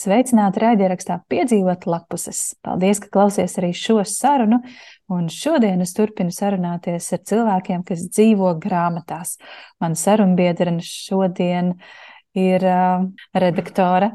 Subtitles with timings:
[0.00, 2.54] Sveicināti raidierakstā piedzīvot lapuses.
[2.64, 4.62] Paldies, ka klausies arī šo sarunu.
[5.12, 9.34] Un šodien es turpinu sarunāties ar cilvēkiem, kas dzīvo grāmatās.
[9.82, 11.74] Mana sarunbiedra šodien
[12.38, 14.14] ir uh, redaktore,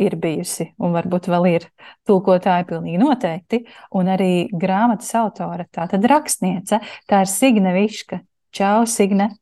[0.00, 1.66] ir bijusi un varbūt vēl ir
[2.08, 3.64] tulkotāja pilnīgi noteikti,
[3.98, 8.22] un arī grāmatas autore, tātad rakstniece, tā ir Signe Viška.
[8.56, 9.32] Čau, Signe!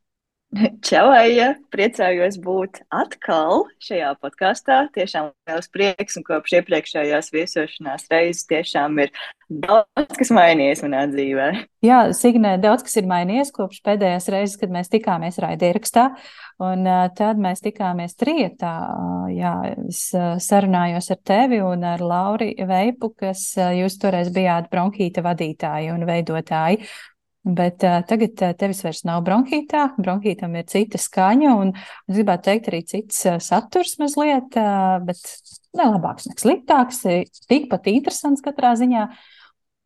[1.19, 1.51] Aija!
[1.69, 4.79] Priecājos būt atkal šajā podkāstā.
[4.95, 9.13] Tiešām liels prieks, un kopš iepriekšējās viesošanās reizes tiešām ir
[9.49, 11.47] daudz kas mainījies manā dzīvē.
[11.85, 16.09] Jā, Signē, daudz kas ir mainījies kopš pēdējās reizes, kad mēs tikāmies raidierakstā.
[16.65, 18.73] Un uh, tad mēs tikāmies trietā.
[18.89, 19.53] Uh, jā,
[19.85, 25.23] es uh, sarunājos ar tevi un ar Lauri Veipu, kas uh, jūs toreiz bijāt bronhīta
[25.25, 26.81] vadītāji un veidotāji.
[27.47, 32.49] Bet uh, tagad uh, tevis vairs nav bronhītā, bronhītam ir cita skaņa, un es gribētu
[32.49, 35.21] teikt arī cits uh, saturs mazliet, uh, bet
[35.79, 37.05] ne labāks, ne sliktāks,
[37.47, 39.07] tikpat interesants katrā ziņā.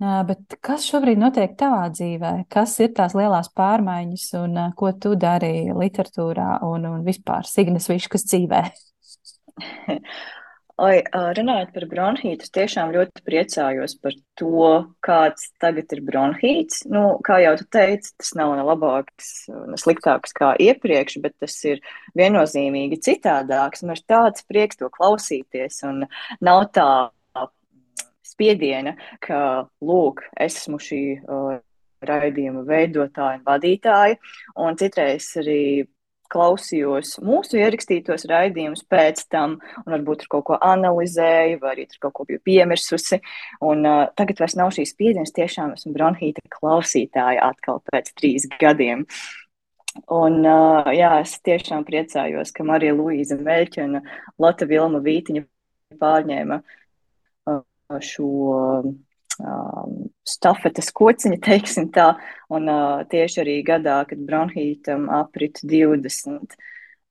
[0.01, 2.33] Uh, bet kas šobrīd notiek tavā dzīvē?
[2.51, 7.85] Kas ir tās lielās pārmaiņas un uh, ko tu dari literatūrā un, un vispār Signas
[7.91, 8.63] Viškas dzīvē?
[10.81, 11.03] Oi,
[11.37, 14.69] runājot par bronhītu, es tiešām ļoti priecājos par to,
[15.05, 16.79] kāds tagad ir bronhīts.
[16.89, 21.59] Nu, kā jau tu teici, tas nav ne labāks, ne sliktāks kā iepriekš, bet tas
[21.69, 21.83] ir
[22.17, 23.85] viennozīmīgi citādāks.
[23.85, 26.07] Man ir tāds prieks to klausīties, un
[26.41, 26.89] nav tā
[28.25, 31.61] spiediena, ka, lūk, es esmu šī uh,
[32.01, 34.17] raidījuma veidotāja un vadītāja,
[34.57, 35.61] un citreiz arī
[36.33, 42.01] klausījos mūsu ierakstītos raidījumus pēc tam, un varbūt tur kaut ko analizēju, vai arī tur
[42.07, 43.21] kaut ko biju piemirsusi.
[43.65, 49.05] Un uh, tagad vairs nav šīs spiedienas, tiešām esmu bronhīta klausītāja atkal pēc trīs gadiem.
[50.09, 53.99] Un, uh, jā, es tiešām priecājos, ka Marija Luīza Meļķa un
[54.41, 55.45] Lata Vilma Vītiņa
[56.01, 57.61] pārņēma uh,
[58.01, 59.93] šo um,
[60.33, 62.13] stafetes kociņa, teiksim tā,
[62.53, 66.57] un uh, tieši arī gadā, kad bronhītam aprit 20.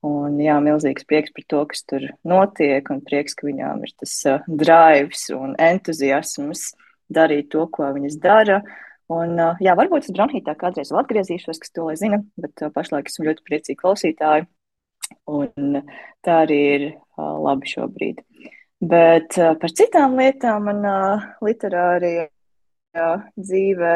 [0.03, 4.15] Un jā, milzīgs prieks par to, kas tur notiek, un prieks, ka viņām ir tas
[4.27, 6.73] uh, drives un entuziasms
[7.13, 8.59] darīt to, ko viņas dara.
[9.13, 12.73] Un, uh, jā, varbūt es bronhītā kādreiz vēl atgriezīšos, kas to lai zina, bet uh,
[12.73, 14.49] pašlaik esmu ļoti priecīgi klausītāji.
[15.29, 15.79] Un
[16.25, 18.23] tā arī ir uh, labi šobrīd.
[18.83, 20.95] Bet par citām lietām manā
[21.39, 22.25] literārajā
[22.93, 23.95] dzīvē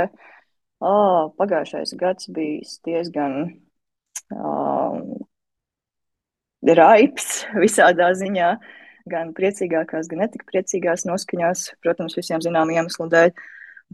[0.79, 3.39] oh, pagājušais gads bijis diezgan
[4.33, 4.99] uh,
[6.77, 8.51] raips visādā ziņā,
[9.07, 13.31] gan priecīgākās, gan netik priecīgās noskaņās, protams, visiem zinām iemeslu dēļ.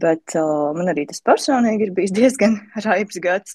[0.02, 3.54] Bet uh, man arī tas personīgi ir bijis diezgan raips gads,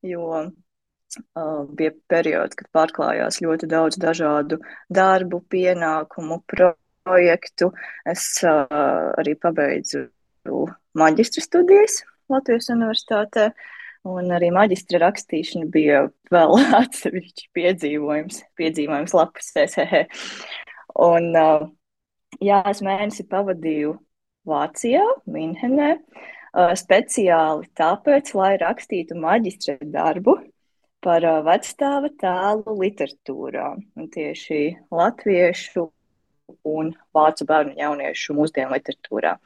[0.00, 7.68] jo uh, bija periods, kad pārklājās ļoti daudz dažādu darbu, pienākumu, projektu.
[8.08, 10.06] Es uh, arī pabeidzu
[10.98, 13.50] maģistra studijas Latvijas Universitātē.
[14.04, 19.78] Un arī maģistra rakstīšana bija vēl atsevišķi piedzīvojums, piedzīvojums lapusēs.
[21.08, 21.66] un, uh,
[22.44, 23.94] jā, es mēnesi pavadīju
[24.48, 30.36] Vācijā, Minhenē, uh, speciāli tāpēc, lai rakstītu maģistra darbu
[31.04, 33.70] par uh, vecstāva tēlu literatūrā.
[33.96, 35.88] Un tieši latviešu
[36.68, 39.38] un vācu bērnu jauniešu mūsdienu literatūrā.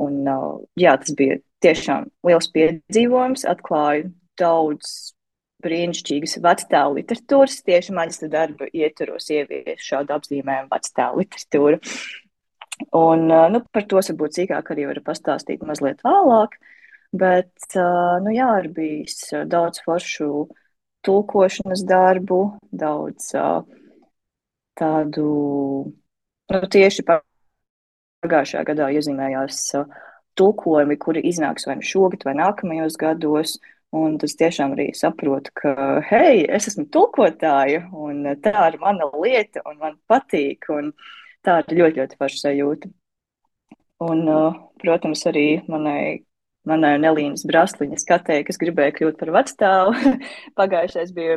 [0.00, 3.44] Un, uh, jā, tas bija tiešām liels piedzīvojums.
[3.48, 4.10] Atklāju
[4.40, 5.12] daudz
[5.62, 7.60] brīnišķīgas vectēlu literatūras.
[7.66, 11.80] Tieši maģistra darba ietvaros ievies šādu apzīmējumu vectēlu literatūru.
[12.98, 16.58] Un, uh, nu, par to varbūt sīkāk arī varu pastāstīt mazliet vēlāk.
[17.12, 20.48] Bet, uh, nu, jā, ir bijis daudz foršu
[21.04, 23.34] tulkošanas darbu, daudz
[24.78, 25.30] tādu
[26.52, 27.04] Nu, tieši
[28.22, 29.60] pagājušajā gadā iezīmējās
[30.38, 33.58] tulkojumi, kuri iznāks vai nu šogad, vai nākamajos gados.
[33.92, 35.72] Un tas tiešām arī saprotu, ka,
[36.08, 40.94] hei, es esmu tulkotāja, un tā ir mana lieta, un man patīk, un
[41.44, 42.88] tā ir ļoti, ļoti paša sajūta.
[44.02, 44.24] Un,
[44.80, 46.24] protams, arī manai,
[46.64, 50.16] manai un Elīnas Brasliņas katēji, kas gribēja kļūt par vecstāvu,
[50.58, 51.36] pagājušais bija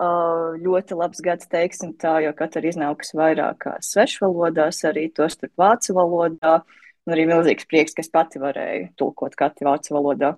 [0.00, 6.60] ļoti labs gads, teiksim tā, jo katra iznākusi vairākās svešvalodās, arī to starp vācu valodā,
[7.06, 10.34] un arī milzīgs prieks, ka es pati varēju tulkot katru vācu valodā.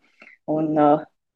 [0.51, 0.75] Un,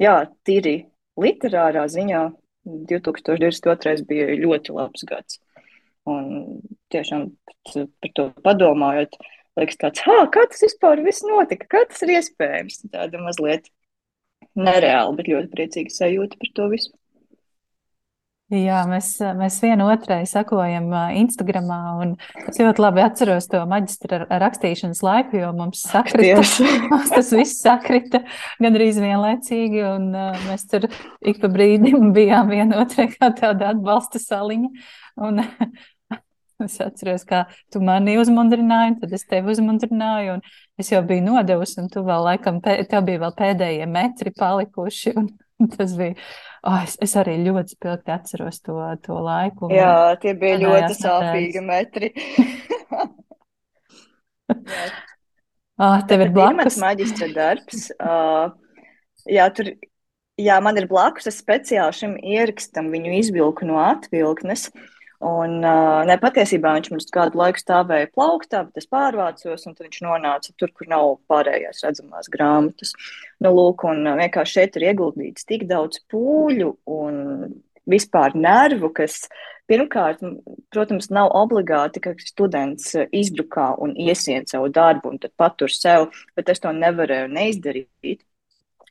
[0.03, 0.77] jā, tīri
[1.21, 2.25] literārā ziņā
[2.67, 4.05] 2022.
[4.09, 5.41] bija ļoti labs gads.
[6.07, 7.31] Un tiešām
[7.67, 9.17] par to padomājot,
[9.59, 12.85] liekas tāds, kā tas vispār notika, kā tas ir iespējams.
[12.91, 13.71] Tāda mazliet
[14.55, 16.95] nereāla, bet ļoti priecīga sajūta par to visu.
[18.47, 22.13] Jā, mēs, mēs vienotrai sakojam Instagramā, un
[22.47, 26.45] es ļoti labi atceros to maģistra rakstīšanas laiku, jo mums sakrita,
[26.93, 28.21] mums tas viss sakrita
[28.63, 30.15] gandrīz vienlaicīgi, un
[30.47, 30.87] mēs tur
[31.27, 34.73] ik pa brīdim bijām vienotrai kā tāda atbalsta saliņa.
[35.27, 35.43] Un,
[36.65, 41.83] Es atceros, kā tu mani uzmundrināji, tad es tevi uzmundrināju, un es jau biju nodevusi,
[41.83, 46.17] un tu vēl laikam, tev bija vēl pēdējie metri palikuši, un tas bija,
[46.67, 49.71] oh, es, es arī ļoti spilgti atceros to, to laiku.
[49.73, 52.13] Jā, tie bija ļoti sāpīgi metri.
[55.83, 56.77] ah, tev ir blakus.
[56.83, 57.89] maģistra darbs.
[58.01, 58.51] Uh,
[59.31, 59.67] jā, tur,
[60.41, 64.69] jā, man ir blakus, es speciāli šim ierakstam viņu izvilku no atvilknes.
[64.75, 64.93] Uh,
[65.25, 70.03] Un uh, ne, patiesībā viņš mums kādu laiku stāvēja plauktā, bet es pārvācos, un viņš
[70.05, 72.93] nonāca tur, kur nav pārējās redzamās grāmatas.
[73.41, 77.23] Nu, lūk, un vienkārši šeit ir ieguldīts tik daudz pūļu un
[77.89, 79.25] vispār nervu, kas
[79.71, 80.21] pirmkārt,
[80.75, 86.53] protams, nav obligāti, ka students izdrukā un iesien savu darbu un tad patur sev, bet
[86.53, 88.21] es to nevarēju neizdarīt.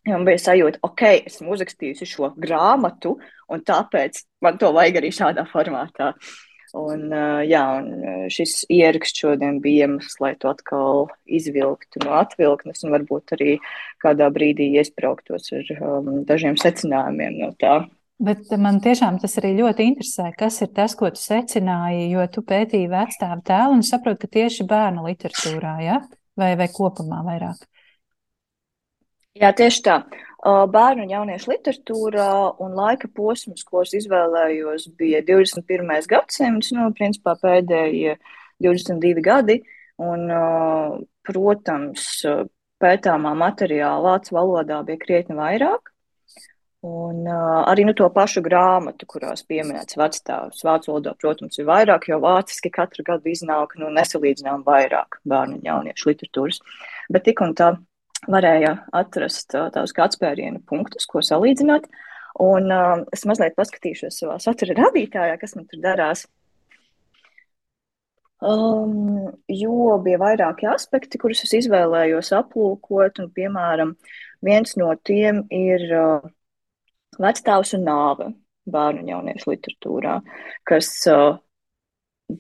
[0.06, 3.16] Man bija sajūta, ok, esmu uzrakstījusi šo grāmatu,
[3.50, 6.14] un tāpēc man to vajag arī šādā formātā.
[6.76, 12.84] Un, uh, jā, un šis ieraksts šodien bija iemesls, lai to atkal izvilktu no atvilknes
[12.84, 13.54] un varbūt arī
[14.04, 17.78] kādā brīdī iesprauktos ar um, dažiem secinājumiem no tā.
[18.20, 22.44] Bet man tiešām tas arī ļoti interesē, kas ir tas, ko tu secināji, jo tu
[22.48, 25.98] pētīji vecstāvu tēlu un saproti, ka tieši bērnu literatūrā, ja?
[26.40, 27.64] vai, vai kopumā vairāk?
[29.36, 29.96] Jā, tieši tā.
[30.46, 32.28] Bērnu un jauniešu literatūrā
[32.64, 35.90] un laika posms, ko es izvēlējos, bija 21.
[36.08, 38.14] gadsimts, nu, principā pēdējie
[38.64, 39.58] 22 gadi.
[40.00, 40.30] Un,
[41.26, 42.06] protams,
[42.80, 45.92] pētāmā materiāla vācu valodā bija krietni vairāk.
[46.86, 50.62] Un uh, arī nu, to pašu grāmatu, kurās pieminēts vecstāvs.
[50.68, 55.66] Vācu valodā, protams, ir vairāk, jo vāciski katru gadu iznāk nu, nesalīdzinām vairāk bērnu un
[55.66, 56.62] jauniešu literatūras.
[57.10, 57.72] Bet tik un tā
[58.32, 61.88] varēja atrast tādus kā atspērienu punktus, ko salīdzināt.
[62.44, 66.26] Un uh, es mazliet paskatīšos savā satura radītājā, kas man tur darās.
[68.46, 73.96] Um, jo bija vairāki aspekti, kurus es izvēlējos aplūkot, un, piemēram,
[74.44, 76.28] viens no tiem ir uh,
[77.22, 78.30] vecstāvs un nāve
[78.68, 80.20] bērnu un jauniešu literatūrā,
[80.68, 81.40] kas uh,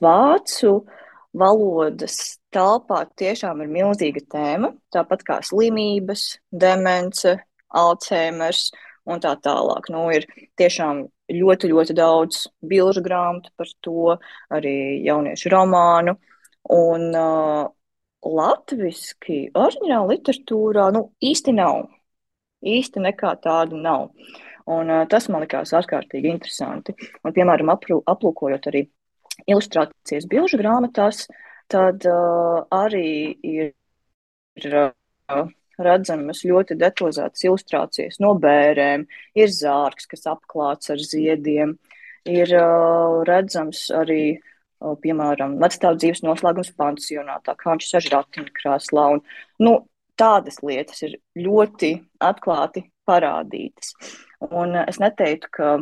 [0.01, 1.01] vācu uh,
[1.35, 7.35] valodas telpā tiešām ir milzīga tēma, tāpat kā slimības, demence,
[7.75, 8.69] Alzheimers
[9.09, 9.89] un tā tālāk.
[9.91, 10.25] Nu, ir
[10.59, 14.15] tiešām ļoti, ļoti daudz bilžu grāmatu par to,
[14.53, 16.15] arī jauniešu romānu.
[16.75, 17.67] Un uh,
[18.25, 21.85] latviski oriģināla literatūrā nu, īsti nav.
[22.65, 24.09] Īsti nekā tāda nav.
[24.65, 26.95] Un, uh, tas man likās ārkārtīgi interesanti.
[27.21, 28.87] Un, piemēram, aprū, aplūkojot arī
[29.43, 31.25] ilustrācijas bilžu grāmatās,
[31.71, 33.71] tad uh, arī ir,
[34.61, 35.47] ir uh,
[35.81, 39.05] redzamas ļoti detalizētas ilustrācijas no bērēm,
[39.37, 41.75] ir zārks, kas apklāts ar ziediem,
[42.29, 49.09] ir uh, redzams arī, uh, piemēram, vecstāvu dzīves noslēgums pansionātā, kā viņš sēž ratiņkrāslā.
[49.17, 49.23] Un,
[49.65, 49.75] nu,
[50.19, 53.93] tādas lietas ir ļoti atklāti parādītas.
[54.47, 55.75] Un uh, es neteiktu, ka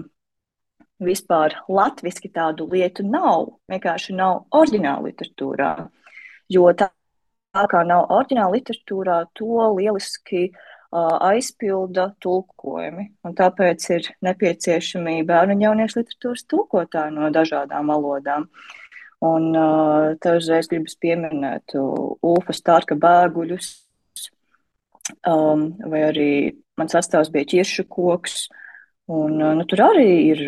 [1.05, 3.55] vispār latviski tādu lietu nav.
[3.71, 5.71] Vienkārši nav oriģināla literatūrā.
[6.53, 6.89] Jo tā,
[7.55, 13.09] tā kā nav oriģināla literatūrā, to lieliski uh, aizpilda tulkojumi.
[13.27, 18.49] Un tāpēc ir nepieciešami bērnu un jauniešu literatūras tulkotāji no dažādām valodām.
[19.23, 23.69] Un uh, te uzreiz gribas pieminēt Ulfa Stārka bēguļus,
[25.27, 26.33] um, vai arī
[26.75, 28.43] mans sastāvs bija ķiršu koks.
[28.49, 28.59] Uh,
[29.11, 30.41] Un, nu, tur arī ir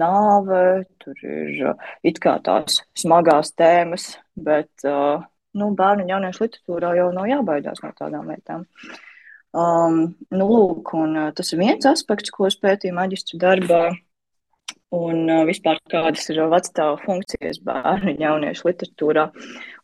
[0.00, 0.60] nāve,
[1.02, 1.74] tur ir
[2.06, 7.92] it kā tās smagās tēmas, bet nu, bērnu un jauniešu literatūrā jau nav jābaidās no
[7.98, 8.64] tādām lietām.
[9.50, 13.82] Um, nu, lūk, un, tas ir viens aspekts, ko es pētīju maģistra darbā
[14.96, 19.28] un vispār kādas ir vecstāvu funkcijas bērnu un jauniešu literatūrā.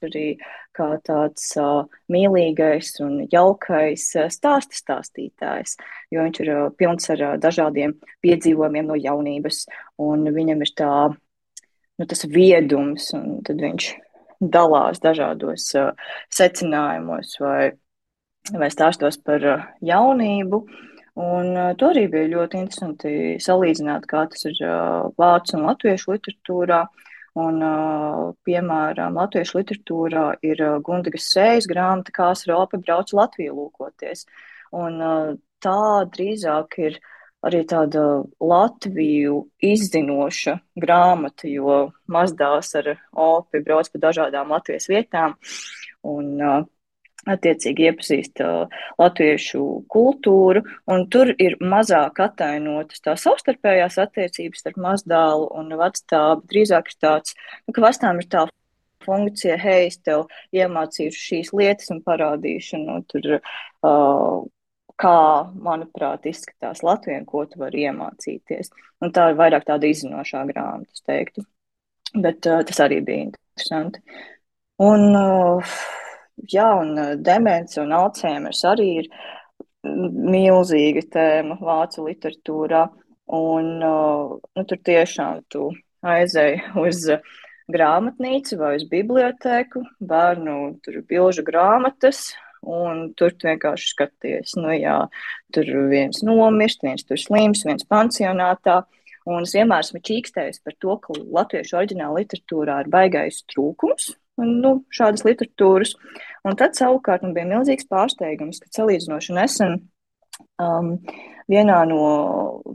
[0.06, 0.26] Arī
[0.76, 5.76] kā tāds uh, mīlīgais un jaukais uh, stāsta stāstītājs,
[6.12, 9.64] jo viņš ir uh, pilns ar uh, dažādiem piedzīvojumiem no jaunības,
[10.02, 13.92] un viņam ir tā, nu, tas viedums, un tad viņš
[14.40, 15.94] dalās dažādos uh,
[16.28, 17.72] secinājumos vai,
[18.52, 20.62] vai stāstos par uh, jaunību.
[20.66, 20.84] Uh,
[21.16, 26.12] Un uh, to arī bija ļoti interesanti salīdzināt, kā tas ir uh, vācu un latviešu
[26.12, 26.82] literatūrā.
[27.36, 34.24] Un, uh, piemēram, latviešu literatūrā ir uh, Gundagas sējas grāmata, kā Ropa brauc Latviju lūkoties.
[34.72, 36.96] Un, uh, tā drīzāk ir
[37.44, 38.04] arī tāda
[38.40, 45.36] Latviju izzinoša grāmata, jo mazdās ar opi brauc pa dažādām Latvijas vietām
[46.08, 46.64] un uh,
[47.26, 48.42] attiecīgi iepazīst
[49.00, 56.44] latviešu kultūru, un tur ir mazāk atainotas tā savstarpējās attiecības starp mazdālu un vecstāvu.
[56.52, 57.34] Drīzāk ir tāds,
[57.66, 58.46] nu, ka vectām ir tā
[59.06, 64.38] funkcija, hei, es tev iemācīšu šīs lietas un parādīšu, nu, tur, uh,
[65.00, 65.18] kā,
[65.66, 68.72] manuprāt, izskatās Latvija un ko tu vari iemācīties.
[69.04, 71.44] Un tā ir vairāk tāda izzinošā grāmata, es teiktu.
[72.16, 74.02] Bet uh, tas arī bija interesanti.
[74.82, 75.76] Un, uh,
[76.52, 79.10] jā, un uh, demence un Alzheimers arī ir
[79.86, 82.86] milzīga tēma vācu literatūrā.
[83.36, 85.70] Un uh, nu, tur tiešām tu
[86.06, 87.36] aizēji uz uh,
[87.72, 92.28] grāmatnīcu vai uz bibliotēku, bērnu tur bilžu grāmatas,
[92.66, 94.98] un tur tu vienkārši skaties, nu jā,
[95.54, 98.84] tur viens nomirst, viens tur slims, viens pansionātā.
[99.26, 104.56] Un es vienmēr esmu čīkstējis par to, ka latviešu oriģināla literatūrā ir baigais trūkums, un,
[104.62, 105.96] nu, šādas literatūras.
[106.46, 109.78] Un tad savukārt man bija milzīgs pārsteigums, ka salīdzinoši nesen
[110.62, 110.96] um,
[111.50, 112.02] vienā no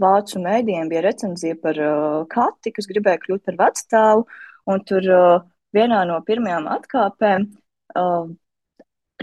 [0.01, 4.25] vācu mēdījiem bija recenzija par uh, kati, kas gribēja kļūt par vecstāvu,
[4.69, 5.41] Un tur uh,
[5.73, 7.47] vienā no pirmajām atkāpēm
[7.97, 8.29] uh,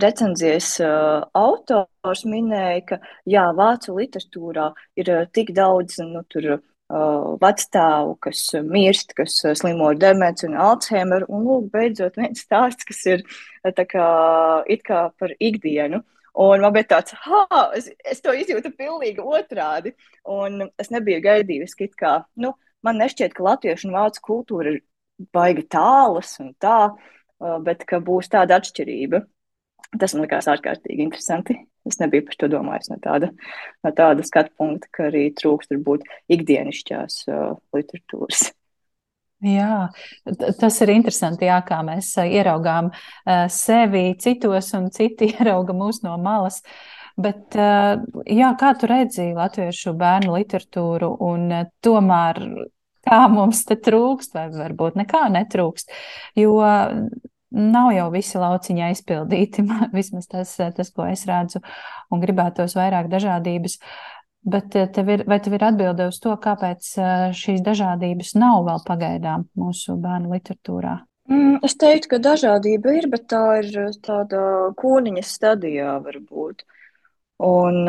[0.03, 8.17] recenzijas uh, autors minēja, ka jā, vācu literatūrā ir uh, tik daudz nu, tur, vecstāvu,
[8.25, 13.25] kas mirst, kas slimo ar demenci un Alzheimer, un lūk, beidzot viens stāsts, kas ir
[13.65, 16.03] kā it kā par ikdienu.
[16.39, 19.95] Un man bija tāds, ah, es, es to izjūtu pilnīgi otrādi.
[20.25, 22.53] Un es nebiju gaidījis, ka, kā, nu,
[22.83, 24.83] man nešķiet, ka latviešu un vācu kultūra ir
[25.35, 26.95] baigi tālas un tā,
[27.67, 29.25] bet ka būs tāda atšķirība.
[29.97, 31.57] Tas man likās ārkārtīgi interesanti.
[31.89, 33.31] Es nebiju par to domājis no tāda,
[33.87, 36.05] no tāda skatu punkta, ka arī trūkst varbūt
[36.37, 38.51] ikdienišķās uh, literatūras.
[39.47, 39.89] Jā,
[40.59, 42.91] tas ir interesanti, jā, kā mēs ieraugām
[43.55, 46.61] sevi citos un citi ierauga mūs no malas.
[47.19, 51.49] Bet, jā, kā tu redzi latviešu bērnu literatūru un
[51.83, 52.43] tomēr
[53.09, 55.95] kā mums te trūkst, vai varbūt nekā netrūkst.
[56.39, 56.59] Jo
[57.55, 59.65] nav jau visi lauciņi aizpildīti,
[59.99, 61.63] vismaz tas, tas, ko es redzu,
[62.13, 63.79] un gribētos vairāk dažādības.
[64.49, 68.63] Bet eh, tev ir, vai tev ir atbilde uz to, kāpēc eh, šīs dažādības nav
[68.69, 70.95] vēl pagaidām mūsu bērnu literatūrā?
[71.29, 73.73] Mm, es teiktu, ka dažādība ir, bet tā ir
[74.05, 74.41] tāda
[74.79, 76.65] kūniņa stadijā varbūt.
[77.45, 77.85] Un,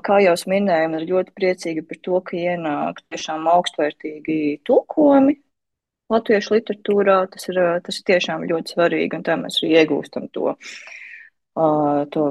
[0.00, 5.34] kā jau minēju, ir ļoti priecīga par to, ka ienāk tiešām augstvērtīgi tulkojumi
[6.12, 7.18] latviešu literatūrā.
[7.32, 10.54] Tas ir, tas ir tiešām ļoti svarīgi, un tā mēs arī iegūstam to,
[12.14, 12.26] to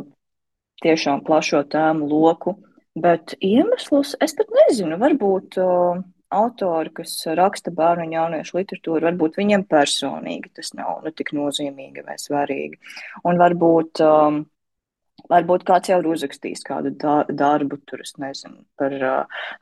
[0.84, 2.58] tiešām plašo tēmu loku.
[2.94, 5.00] Bet iemeslus es pat nezinu.
[5.02, 5.58] Varbūt
[6.34, 12.06] autori, kas raksta bērnu un jauniešu literatūru, varbūt viņiem personīgi tas nav nu, tik nozīmīgi
[12.06, 12.80] vai svarīgi.
[13.30, 14.40] Un varbūt um,
[15.34, 18.94] Varbūt kāds jau ir uzrakstījis kādu darbu, tur es nezinu, par,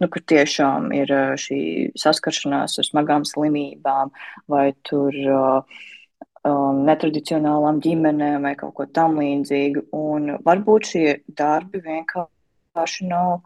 [0.01, 1.61] nu, kur tiešām ir šī
[1.99, 4.11] saskaršanās ar smagām slimībām,
[4.51, 9.87] vai tur um, netradicionālām ģimenēm, vai kaut ko tam līdzīgu.
[9.95, 13.41] Un varbūt šie darbi vienkārši nav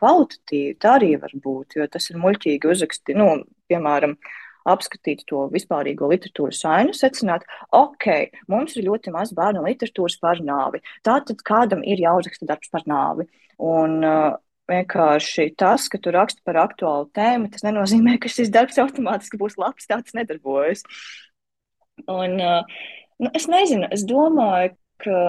[0.00, 0.76] kvalitatīvi.
[0.82, 3.32] Tā arī var būt, jo tas ir muļķīgi uzrakstīt, nu,
[3.70, 8.06] piemēram, uh, apskatīt to vispārīgo literatūras ainu, secināt, ok,
[8.50, 10.82] mums ir ļoti maz bērnu literatūras par nāvi.
[11.06, 13.28] Tātad kādam ir jāuzraksta darbs par nāvi.
[13.60, 14.38] Un, uh,
[14.70, 19.58] vienkārši tas, ka tu raksti par aktuālu tēmu, tas nenozīmē, ka šis darbs automātiski būs
[19.60, 19.88] labs.
[19.90, 20.84] Tā tas nedarbojas.
[22.08, 22.78] Un, uh,
[23.20, 24.74] nu, es nezinu, es domāju,
[25.04, 25.20] ka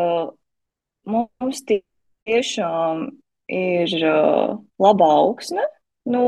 [1.10, 3.08] mums tiešām
[3.52, 5.66] ir uh, laba augsne.
[6.10, 6.24] Nu,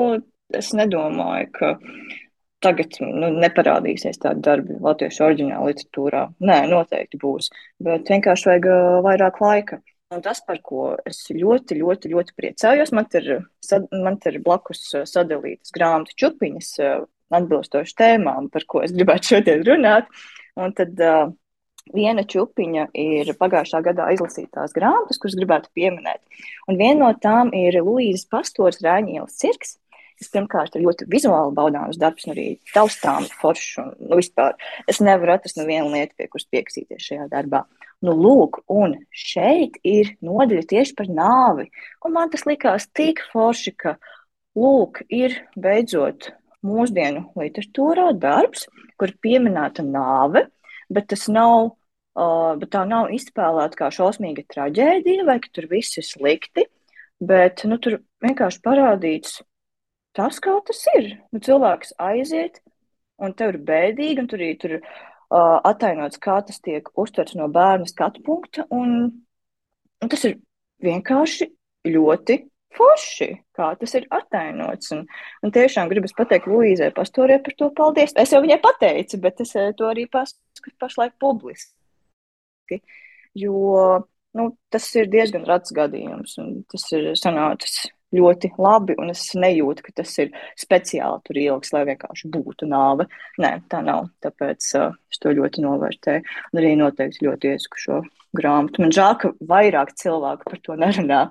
[0.53, 1.74] es nedomāju, ka
[2.63, 6.27] tagad nu, neparādīsies tādi darbi latviešu oriģināla literatūrā.
[6.43, 7.50] Nē, noteikti būs,
[7.84, 8.70] bet vienkārši vajag
[9.05, 9.82] vairāk laika.
[10.13, 13.29] Un tas, par ko es ļoti, ļoti, ļoti priecājos, man ir,
[13.65, 16.74] sad, man ir blakus sadalītas grāmatu čupiņas
[17.34, 20.12] atbilstoši tēmām, par ko es gribētu šodien runāt.
[20.60, 21.32] Un tad uh,
[21.91, 26.22] viena čupiņa ir pagājušā gadā izlasītās grāmatas, kuras gribētu pieminēt.
[26.70, 29.77] Un viena no tām ir Luīzes Pastors Rāņielas cirks
[30.20, 33.77] kas pirmkārt ir ļoti vizuāli baudāms darbs, un arī taustām foršs.
[33.84, 34.58] Un, nu, vispār
[34.89, 37.63] es nevaru atrast nevienu lietu, pie kuras pieksīties šajā darbā.
[38.03, 41.70] Nu, lūk, un šeit ir nodaļa tieši par nāvi.
[42.03, 43.96] Un man tas likās tik forši, ka,
[44.60, 48.67] lūk, ir beidzot mūsdienu literatūrā darbs,
[49.00, 50.48] kur pieminēta nāve,
[50.93, 51.74] bet tas nav,
[52.17, 56.67] uh, bet tā nav izspēlēta kā šausmīga traģēdija, vai ka tur viss ir slikti,
[57.24, 59.41] bet, nu, tur vienkārši parādīts
[60.17, 61.10] tas, kā tas ir.
[61.34, 62.62] Nu, cilvēks aiziet,
[63.24, 67.50] un tev ir bēdīgi, un tur ir tur, uh, attainots, kā tas tiek uztverts no
[67.53, 68.67] bērna skatu punkta.
[68.74, 69.12] Un,
[70.03, 70.39] un tas ir
[70.84, 71.50] vienkārši
[71.89, 72.39] ļoti
[72.74, 74.93] forši, kā tas ir attainots.
[74.96, 75.03] Un,
[75.46, 78.15] un tiešām gribas pateikt Luīzai pastorē par to paldies.
[78.20, 82.82] Es jau viņai pateicu, bet es to arī paskatu pašlaik publiski.
[83.38, 84.03] Jo
[84.38, 89.86] nu, tas ir diezgan rats gadījums, un tas ir sanācis ļoti labi, un es nejūtu,
[89.86, 93.08] ka tas ir speciāli tur ilgs, lai vienkārši būtu nāve.
[93.41, 94.10] Nē, tā nav.
[94.24, 96.25] Tāpēc uh, es to ļoti novērtēju.
[96.53, 98.01] Un arī noteikti ļoti iesku šo
[98.38, 98.82] grāmatu.
[98.84, 101.24] Man žēl, ka vairāk cilvēku par to nerunā,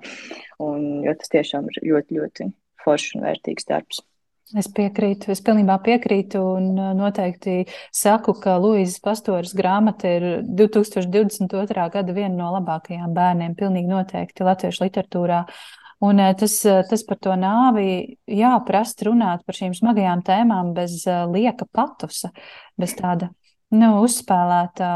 [0.63, 2.49] un, jo tas tiešām ir ļoti, ļoti
[2.83, 4.03] foršs un vērtīgs darbs.
[4.59, 6.65] Es piekrītu, es pilnībā piekrītu un
[6.97, 7.63] noteikti
[7.95, 11.87] saku, ka Luīzes Pastoras grāmata ir 2022.
[11.95, 15.39] gada viena no labākajām bērniem, pilnīgi noteikti latviešu literatūrā.
[16.01, 16.57] Un tas,
[16.89, 22.33] tas par to nāvi, jā, prast runāt par šīm smagajām tēmām bez lieka patusa,
[22.79, 23.29] bez tāda
[23.73, 24.87] nu, uzspēlēta,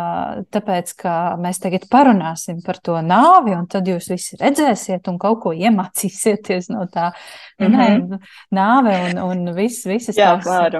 [0.54, 5.42] tāpēc, ka mēs tagad parunāsim par to nāvi, un tad jūs visi redzēsiet un kaut
[5.46, 7.12] ko iemācīsieties no tā.
[7.60, 7.77] Mm -hmm.
[7.77, 8.20] Nē,
[8.54, 10.75] nāve un, un viss, visas Jā, tās,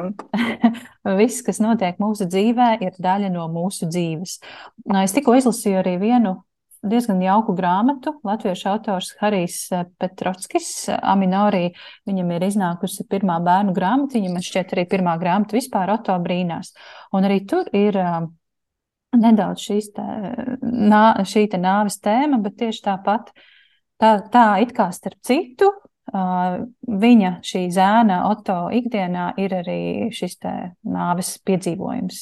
[1.22, 4.40] viss, kas notiek mūsu dzīvē, ir daļa no mūsu dzīves.
[5.04, 6.44] Es tikko izlasīju arī vienu
[6.86, 8.18] diezgan jauku grāmatu.
[8.28, 11.72] Latviešu autors Harijs eh, Petrotskis, eh, Aminorī,
[12.10, 16.74] viņam ir iznākusi pirmā bērnu grāmata, viņam šķiet arī pirmā grāmata vispār Oto brīnās.
[17.16, 18.22] Un arī tur ir uh,
[19.18, 20.08] nedaudz te,
[20.62, 23.32] nā, šī te nāves tēma, bet tieši tāpat
[24.02, 25.72] tā, tā it kā starp citu.
[26.08, 29.82] Viņa šī zēna Oto ikdienā ir arī
[30.16, 30.38] šis
[30.88, 32.22] nāves piedzīvojums.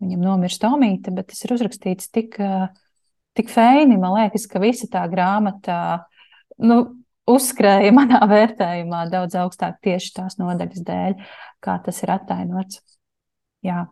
[0.00, 2.70] Viņam nomirst Tomīte, bet tas ir uzrakstīts tik uh,
[3.38, 3.98] tik feini.
[4.00, 5.76] Man liekas, ka visa tā grāmata
[6.58, 6.80] nu,
[7.30, 11.18] uzskrēja manā vērtējumā daudz augstāk tieši tās nodaļas dēļ,
[11.64, 12.82] kā tas ir attainots.
[13.66, 13.84] Jā.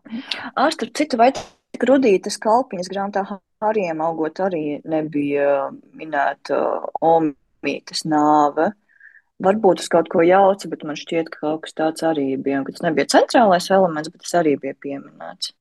[0.57, 3.27] Ārstu citu vai tik rudītas kalpiņas grāmatā
[3.59, 6.61] Harijam augot arī nebija minēta
[7.03, 8.71] omītas nāve.
[9.43, 12.63] Varbūt es kaut ko jaucu, bet man šķiet, ka kaut kas tāds arī bija.
[12.71, 15.53] Tas nebija centrālais elements, bet tas arī bija pieminēts.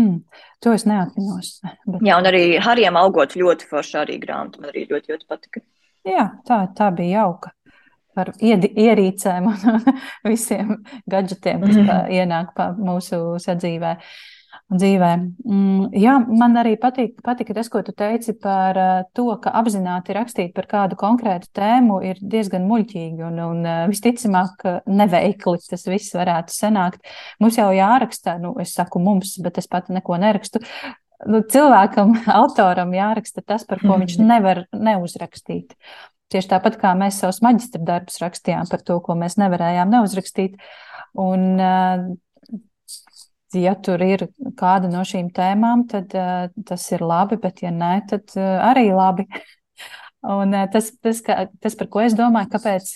[0.00, 1.58] Hmm, to es neatminos.
[1.90, 2.00] Bet...
[2.06, 4.62] Jā, un arī Harijam augot ļoti forša arī grāmata.
[4.62, 5.64] Man arī ļoti, ļoti patika.
[6.08, 7.52] Jā, tā, tā bija jauka.
[8.16, 9.84] Par ierīcēm un
[10.32, 10.78] visiem
[11.10, 12.12] gadgetiem, kas mm.
[12.16, 13.92] ienāk pa mūsu sadzīvē.
[14.00, 14.39] Uh,
[14.70, 15.10] dzīvē.
[15.44, 20.14] Mm, jā, man arī patīk, patika tas, ko tu teici par uh, to, ka apzināti
[20.14, 26.14] rakstīt par kādu konkrētu tēmu ir diezgan muļķīgi un, un uh, visticamāk neveikli tas viss
[26.16, 27.02] varētu sanākt.
[27.42, 30.62] Mums jau jāraksta, nu, es saku mums, bet es pat neko nerakstu.
[31.28, 34.30] Nu, cilvēkam, autoram jāraksta tas, par ko viņš mhm.
[34.30, 35.76] nevar neuzrakstīt.
[36.30, 40.60] Tieši tāpat kā mēs savus maģistra darbus rakstījām par to, ko mēs nevarējām neuzrakstīt.
[41.18, 42.04] Un, uh,
[43.58, 44.26] ja tur ir
[44.58, 48.90] kāda no šīm tēmām, tad uh, tas ir labi, bet ja nē, tad uh, arī
[48.94, 49.26] labi.
[50.20, 52.92] Un uh, tas, tas, ka, tas, par ko es domāju, kāpēc,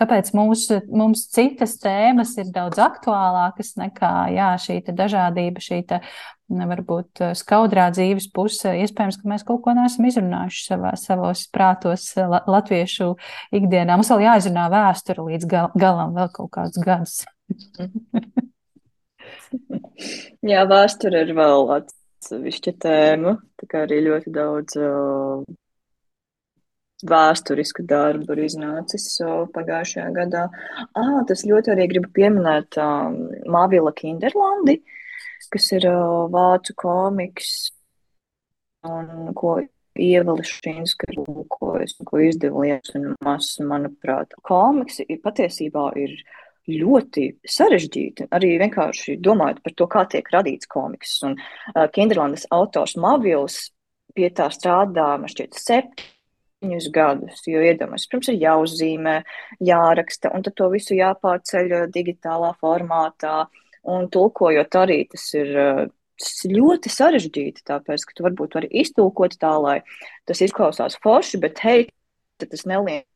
[0.00, 6.00] kāpēc mūs, mums citas tēmas ir daudz aktuālākas nekā jā, šī dažādība, šī te,
[6.50, 8.74] varbūt skaudrā dzīves puse.
[8.82, 13.12] Iespējams, ka mēs kaut ko neesam izrunājuši savā, savos prātos la, latviešu
[13.54, 13.94] ikdienā.
[13.94, 17.20] Mums vēl jāizrunā vēsture līdz gal, galam vēl kaut kādus gadus.
[20.50, 23.34] Jā, vēsture ir vēl atsevišķa tēma.
[23.60, 25.42] Tā kā arī ļoti daudz uh,
[27.06, 30.46] vēsturisku darbu ir iznācis uh, pagājušajā gadā.
[30.98, 34.80] Ah, tas ļoti arī gribu pieminēt um, Māvila Kinderlandi,
[35.52, 37.70] kas ir uh, vācu komiks
[38.86, 39.58] un ko
[40.00, 46.14] Ievali Šīnska lūkojas, ko izdeva lietas un mas, manuprāt, komiks ir patiesībā ir
[46.68, 48.28] ļoti sarežģīti.
[48.34, 51.18] Arī vienkārši domājot par to, kā tiek radīts komiks.
[51.26, 53.70] Un uh, Kinderlandes autors Mavils
[54.16, 59.16] pie tā strādā, man šķiet, septiņus gadus, jo iedomājieties, pirms ir jāuzzīmē,
[59.64, 63.44] jāraksta, un tad to visu jāpārceļ digitālā formātā,
[63.88, 65.56] un tulkojot arī tas ir.
[65.56, 65.88] Uh,
[66.20, 69.78] ļoti sarežģīti, tāpēc, ka tu varbūt vari iztulkot tā, lai
[70.28, 71.86] tas izklausās forši, bet hei,
[72.36, 73.06] tas neliek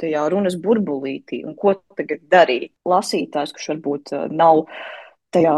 [0.00, 2.72] tajā runas burbulītī, un ko tagad darīt.
[2.88, 4.64] Lasītājs, kurš varbūt uh, nav
[5.34, 5.56] tajā,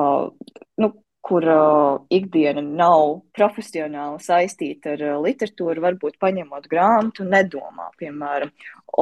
[0.82, 0.92] nu,
[1.26, 8.52] kur uh, ikdiena nav profesionāli saistīta ar uh, literatūru, varbūt paņemot grāmatu, nedomā, piemēram,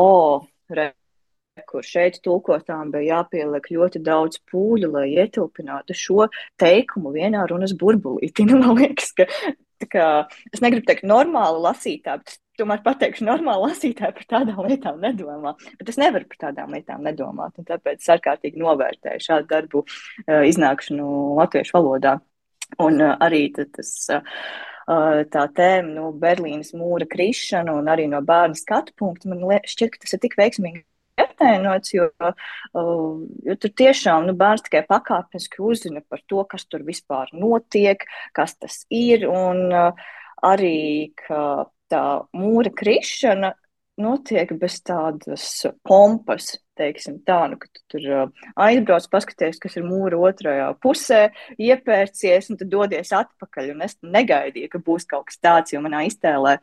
[0.01, 0.11] o,
[0.73, 0.93] re,
[1.69, 6.29] kur šeit tulkotām bija jāpieliek ļoti daudz pūļu, lai ietilpinātu šo
[6.61, 8.47] teikumu vienā runas burbulītī.
[8.51, 9.29] Nu, man liekas, ka
[9.91, 10.09] kā,
[10.53, 15.55] es negribu teikt, normāli lasītā, bet tomēr pateikšu, normāli lasītāji par tādām lietām nedomā.
[15.81, 17.59] Bet es nevaru par tādām lietām nedomāt.
[17.71, 21.09] Tāpēc es ārkārtīgi novērtēju šādu darbu uh, iznākšanu
[21.41, 22.19] latviešu valodā.
[22.83, 23.97] Un uh, arī tas.
[24.13, 24.47] Uh,
[24.85, 30.03] tā tēma, nu, Berlīnas mūra krišana un arī no bērnu skatu punkta, man šķiet, ka
[30.03, 30.83] tas ir tik veiksmīgi
[31.21, 32.09] attēlots, jo,
[33.49, 38.05] jo tur tiešām nu, bērns tikai pakāpeniski uzzina par to, kas tur vispār notiek,
[38.37, 39.73] kas tas ir, un
[40.45, 41.41] arī, ka
[41.93, 42.05] tā
[42.37, 43.55] mūra krišana
[44.01, 45.47] notiek bez tādas
[45.87, 48.07] pompas, teiksim tā, nu, ka tu tur
[48.59, 51.21] aizbrauc, paskaties, kas ir mūra otrajā pusē,
[51.63, 53.71] iepērcies un tad dodies atpakaļ.
[53.75, 56.57] Un es negaidīju, ka būs kaut kas tāds, jo manā iztēlē,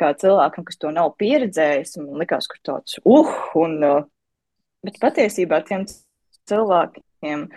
[0.00, 3.78] kā cilvēkam, kas to nav pieredzējis, man likās, ka tāds, uh, un,
[4.84, 5.86] bet patiesībā tiem
[6.50, 7.48] cilvēkiem,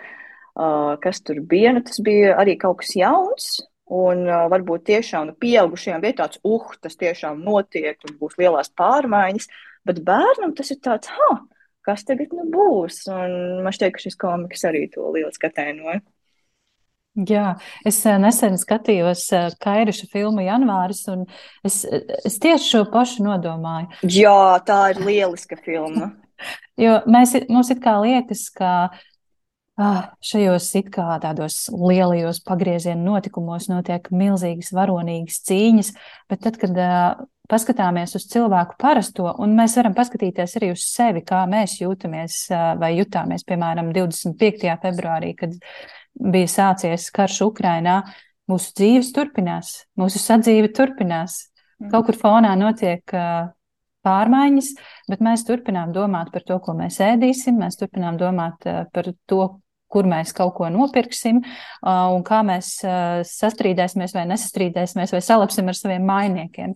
[1.04, 5.36] kas tur bija, nu, tas bija arī kaut kas jauns, Un uh, varbūt tiešām nu,
[5.40, 9.48] pieaugušajiem bija tāds, uh, tas tiešām notiek, un būs lielās pārmaiņas.
[9.88, 11.30] Bet bērnam tas ir tāds, ha,
[11.88, 13.06] kas tagad nu būs?
[13.08, 16.02] Un man šķiet, ka šis komiks arī to lieliski attēloja.
[17.26, 17.56] Jā,
[17.88, 19.24] es nesen skatījos
[19.58, 21.24] Kairiša filmu Janvāris, un
[21.66, 23.88] es, es tieši šo pašu nodomāju.
[24.06, 26.12] Jā, tā ir lieliska filma.
[26.84, 28.72] jo mēs, mums it kā liekas, ka
[29.78, 35.90] šajos it kā tādos lielajos pagrieziena notikumos notiek milzīgas varonīgas cīņas,
[36.30, 41.22] bet tad, kad uh, paskatāmies uz cilvēku parasto, un mēs varam paskatīties arī uz sevi,
[41.26, 44.66] kā mēs jūtamies uh, vai jutāmies, piemēram, 25.
[44.82, 45.54] februārī, kad
[46.18, 48.00] bija sācies karš Ukrainā,
[48.50, 51.44] mūsu dzīves turpinās, mūsu sadzīve turpinās.
[51.78, 51.92] Mm.
[51.92, 53.46] Kaut kur fonā notiek uh,
[54.02, 54.74] pārmaiņas,
[55.06, 59.42] bet mēs turpinām domāt par to, ko mēs ēdīsim, mēs turpinām domāt par to,
[59.88, 61.42] kur mēs kaut ko nopirksim,
[61.88, 62.74] un kā mēs
[63.28, 66.74] sastrīdēsimies vai nesastrīdēsimies vai salapsim ar saviem mainiekiem.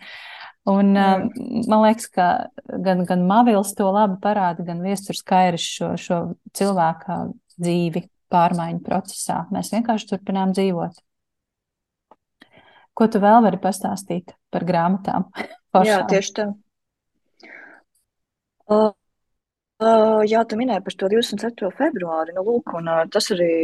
[0.71, 1.65] Un, mm.
[1.67, 2.27] man liekas, ka
[2.85, 6.19] gan, gan Mavils to labi parāda, gan Viesturs Kairis šo, šo
[6.55, 7.17] cilvēku
[7.59, 9.43] dzīvi pārmaiņu procesā.
[9.53, 11.03] Mēs vienkārši turpinām dzīvot.
[12.93, 15.31] Ko tu vēl vari pastāstīt par grāmatām?
[15.75, 15.89] Pašām?
[15.91, 16.49] Jā, tieši tā.
[18.71, 18.93] Uh,
[19.83, 21.71] Uh, jā, tu minēji par to 27.
[21.75, 22.35] februāri.
[22.37, 23.55] Nu, lūk, un, uh, tas arī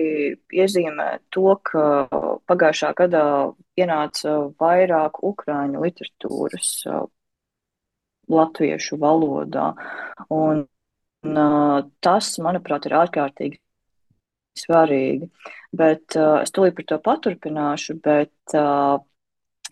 [0.50, 1.82] iezīmē to, ka
[2.50, 3.22] pagājušā gadā
[3.78, 7.04] ienāca vairāk ukrāņu literatūras uh,
[8.34, 9.68] latviešu valodā.
[10.34, 10.64] Un,
[11.28, 11.38] un,
[12.02, 13.62] tas, manuprāt, ir ārkārtīgi
[14.58, 15.30] svarīgi.
[15.78, 18.58] Bet es tūlīt par to paturpināšu, bet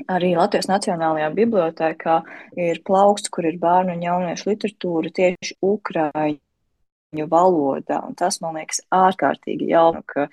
[0.05, 2.17] Arī Latvijas Nacionālajā bibliotēkā
[2.61, 8.03] ir plaukts, kur ir bērnu un jauniešu literatūra tieši ukrāņu valodā.
[8.05, 10.27] Un tas man liekas ārkārtīgi jaunu, ka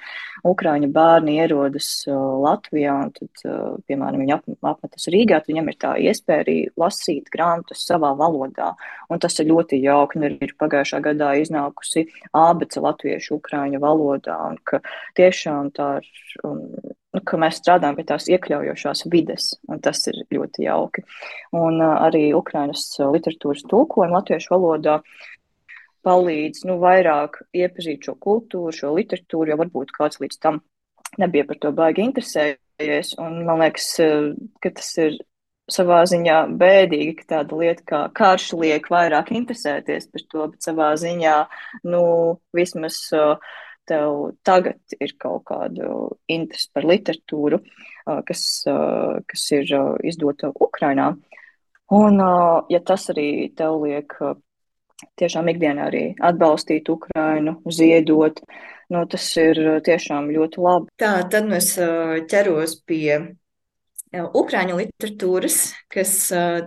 [0.49, 3.43] ukrāņu bērni ierodas Latvijā un tad,
[3.88, 8.73] piemēram, viņi ap, apmetas Rīgā, tad viņam ir tā iespēja arī lasīt grāmatas savā valodā.
[9.08, 10.19] Un tas ir ļoti jauki.
[10.19, 12.04] Un ir pagājušā gadā iznākusi
[12.36, 14.36] ābece latviešu ukrāņu valodā.
[14.52, 14.84] Un ka
[15.15, 16.12] tiešām tā ir.
[16.43, 21.06] Nu, ka mēs strādājam pie tās iekļaujošās vides, un tas ir ļoti jauki.
[21.60, 24.99] Un uh, arī Ukrainas literatūras tulkojumi latviešu valodā
[26.04, 30.63] palīdz nu, vairāk iepazīt šo kultūru, šo literatūru, jo varbūt kāds līdz tam
[31.21, 33.13] nebija par to baigi interesējies.
[33.21, 33.93] Un man liekas,
[34.63, 35.21] ka tas ir
[35.71, 40.89] savā ziņā bēdīgi, ka tāda lieta kā karš liek vairāk interesēties par to, bet savā
[40.99, 41.38] ziņā,
[41.88, 42.04] nu,
[42.56, 42.99] vismaz
[43.89, 45.89] tev tagad ir kaut kāda
[46.32, 47.60] interese par literatūru,
[48.28, 48.46] kas,
[49.30, 51.13] kas ir izdota Ukrainā.
[51.93, 52.19] Un,
[52.72, 54.15] ja tas arī tev liek
[55.19, 58.39] tiešām ikdienā arī atbalstīt Ukrainu, ziedot.
[58.93, 60.91] Nu, tas ir tiešām ļoti labi.
[61.02, 61.74] Tā, tad nu es
[62.30, 63.36] ķeros pie
[64.13, 65.56] Ukrāņu literatūras,
[65.89, 66.12] kas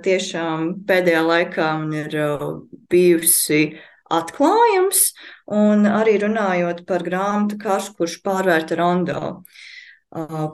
[0.03, 2.17] tiešām pēdējā laikā ir
[2.91, 3.61] bijusi
[4.13, 5.11] atklājums,
[5.53, 9.43] un arī runājot par grāmatu Karš, kurš pārvērta rondo,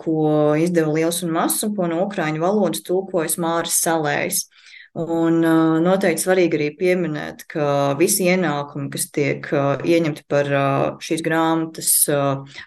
[0.03, 0.17] ko
[0.59, 4.47] izdeva Liels un Mazs, un ko no ukrāņu valodas tulkojas Māris Salējs.
[4.93, 5.39] Un
[5.81, 9.47] noteikti svarīgi arī pieminēt, ka visi ienākumi, kas tiek
[9.89, 10.51] ieņemti par
[11.01, 11.93] šīs grāmatas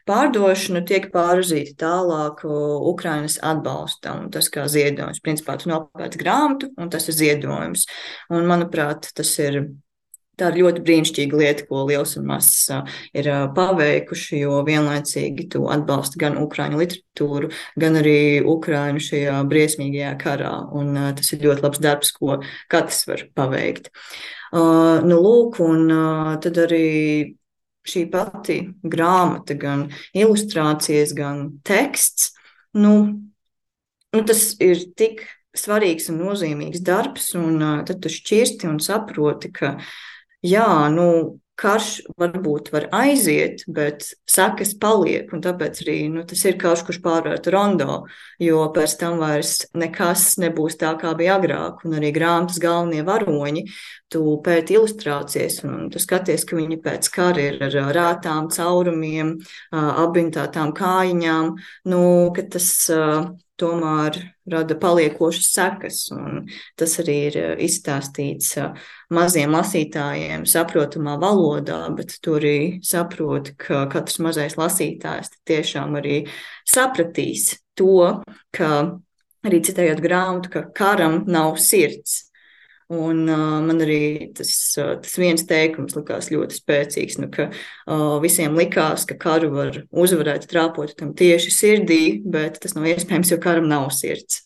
[0.09, 4.31] pārdošanu, tiek pārzīti tālāk Ukrainas atbalstam.
[4.33, 5.21] Tas kā ziedojums.
[5.21, 7.85] Principā tu nopērci grāmatu, un tas ir ziedojums.
[8.33, 9.61] Un, manuprāt, tas ir
[10.35, 12.67] Tā ir ļoti brīnišķīga lieta, ko Liels un Mazs
[13.15, 20.53] ir paveikuši, jo vienlaicīgi tu atbalsti gan ukrāņu literatūru, gan arī ukrāņu šajā briesmīgajā karā.
[20.75, 23.91] Un tas ir ļoti labs darbs, ko katrs var paveikt.
[24.51, 25.87] Nu, lūk, un
[26.43, 26.85] tad arī
[27.85, 32.33] šī pati grāmata, gan ilustrācijas, gan teksts,
[32.75, 32.95] nu,
[34.15, 35.23] nu tas ir tik
[35.55, 39.75] svarīgs un nozīmīgs darbs, un tad tu šķirsti un saproti, ka
[40.45, 41.07] jā, nu,
[41.55, 45.29] karš varbūt var aiziet, bet sekas paliek.
[45.31, 48.01] Tāpēc arī nu, tas ir karš, kurš pārvērt rondo,
[48.43, 51.85] jo pēc tam vairs nekas nebūs tā, kā bija agrāk.
[51.87, 53.65] Un arī grāmatas galvenie varoņi,
[54.11, 59.37] tu pēti ilustrācijas, un tu skaties, ka viņi pēc kara ir ar rātām, caurumiem,
[59.71, 61.55] apbintātām kājiņām.
[61.91, 62.03] Nu,
[62.51, 62.71] tas
[63.59, 64.19] tomēr
[64.51, 65.99] rada paliekošas sekas.
[66.79, 74.19] Tas arī ir izstāstīts eh, maziem lasītājiem, saprotamā valodā, bet tur arī saprot, ka katrs
[74.23, 76.23] mazais lasītājs tiešām arī
[76.69, 78.21] sapratīs to,
[78.55, 78.71] ka
[79.45, 82.23] arī citējot grāmatu, ka karam nav sirds.
[82.93, 88.19] Un uh, man arī tas, uh, tas viens teikums likās ļoti spēcīgs, nu, ka uh,
[88.21, 93.39] visiem likās, ka karu var uzvarēt, trāpot tam tieši sirdī, bet tas nav iespējams, jo
[93.41, 94.44] karam nav sirds.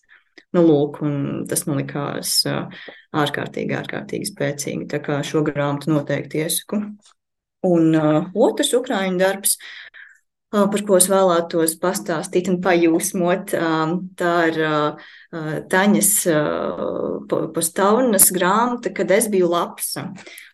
[0.55, 1.01] Nu, lūk,
[1.49, 2.81] tas man likās uh,
[3.21, 4.87] ārkārtīgi, ārkārtīgi spēcīgi.
[4.89, 6.81] Tā kā šo grāmatu noteikti iesaku.
[7.69, 9.59] Un uh, otrs ukrāņu darbs
[10.49, 13.53] par ko es vēlētos pastāstīt un pajūsmot.
[14.17, 14.57] Tā ir
[15.69, 16.13] Taņas
[17.29, 20.07] Postāvnas grāmata, kad es biju lapsa.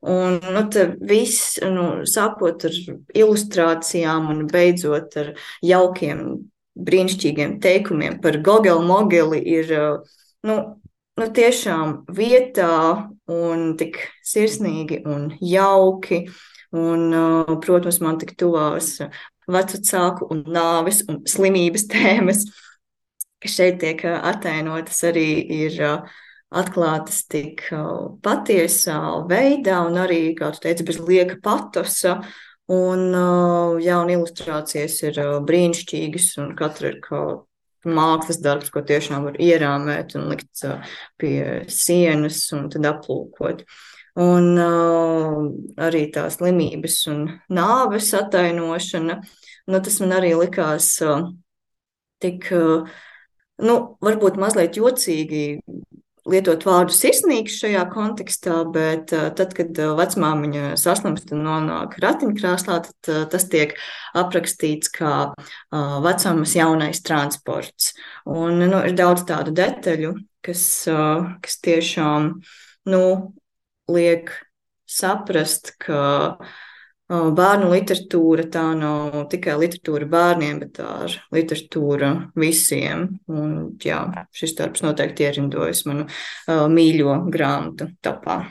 [0.04, 0.66] Un nu,
[1.08, 2.76] viss, nu, sākot ar
[3.16, 5.32] ilustrācijām un beidzot ar
[5.64, 6.26] jaukiem,
[6.76, 9.72] brīnišķīgiem teikumiem par Gogelu Mogeli, ir
[10.46, 10.58] nu,
[11.16, 16.26] nu, tiešām vietā un tik sirsnīgi un jauki.
[16.76, 17.08] Un,
[17.64, 18.98] protams, man tik tuvās
[19.48, 22.44] vecāku un nāves un slimības tēmas,
[23.40, 25.30] kas šeit tiek attēlotas, arī
[25.62, 25.80] ir
[26.56, 27.64] atklātas tik
[28.26, 32.20] patiesā veidā, un arī, kā tu teici, bez lieka patosa.
[32.74, 33.12] Un,
[33.84, 37.46] jā, un ilustrācijas ir brīnišķīgas, un katra ir kaut
[37.86, 40.64] mākslas darbs, ko tiešām var ierāmēt un likt
[41.22, 43.62] pie sienas un tad aplūkot.
[44.26, 49.20] Un arī tā slimības un nāves atainošana,
[49.68, 50.94] nu, tas man arī likās
[52.24, 52.48] tik,
[53.62, 53.76] nu,
[54.08, 55.46] varbūt mazliet jocīgi
[56.30, 62.80] lietot vārdu sirsnīgs šajā kontekstā, bet uh, tad, kad uh, vecmāmiņa saslimst un nonāk ratiņkrāslā,
[62.88, 63.76] tad uh, tas tiek
[64.18, 67.94] aprakstīts kā uh, vecāmas jaunais transports.
[68.26, 72.32] Un nu, ir daudz tādu detaļu, kas, uh, kas tiešām,
[72.92, 73.04] nu,
[73.92, 74.34] liek
[74.90, 76.38] saprast, ka
[77.10, 83.08] bērnu literatūra tā nav tikai literatūra bērniem, bet tā ir literatūra visiem.
[83.30, 83.52] Un,
[83.84, 84.00] jā,
[84.34, 86.08] šis darbs noteikti ierindojas manu
[86.48, 88.42] mīļo grāmatu tapā.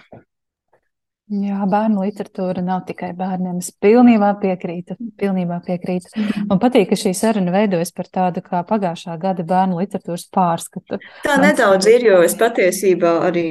[1.33, 3.57] Jā, bērnu literatūra nav tikai bērniem.
[3.63, 4.99] Es pilnībā piekrītu.
[5.17, 6.11] Pilnībā piekrītu.
[6.21, 6.59] Man mm.
[6.61, 10.99] patīk, ka šī saruna veidojas par tādu kā pagājušā gada bērnu literatūras pārskatu.
[11.25, 11.47] Tā Man...
[11.47, 13.47] nedaudz ir, jo es patiesībā arī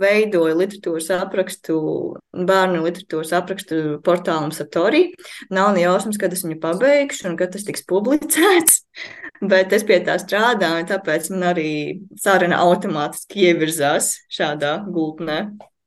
[0.00, 1.76] veidoju literatūras aprakstu,
[2.34, 5.04] bērnu literatūras aprakstu portālam Satori.
[5.54, 8.82] Nav ne jausmas, kad es viņu pabeigšu un kad tas tiks publicēts.
[9.54, 11.70] Bet es pie tā strādāju, tāpēc man arī
[12.18, 15.44] saruna automātiski ievirzās šādā gultnē.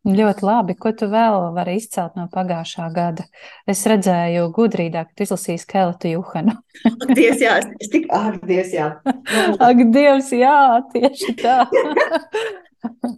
[0.08, 0.74] Ļoti labi.
[0.80, 3.26] Ko tu vēl vari izcelt no pagājušā gada?
[3.68, 6.56] Es redzēju, gudrībā, ka tu izlasīji skeletu Juhanu.
[6.88, 8.94] Ak, Dievs, jā, es tik, ak, Dievs, jā.
[9.68, 10.60] Ak, Dievs, jā,
[10.94, 11.64] tieši tā.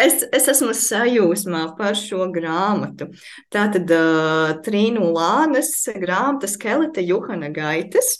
[0.00, 3.08] Es, es esmu sajūsmā par šo grāmatu.
[3.52, 8.16] Tā tad uh, Trīnu Lānes grāmata Skeleta Juhana Gaitas.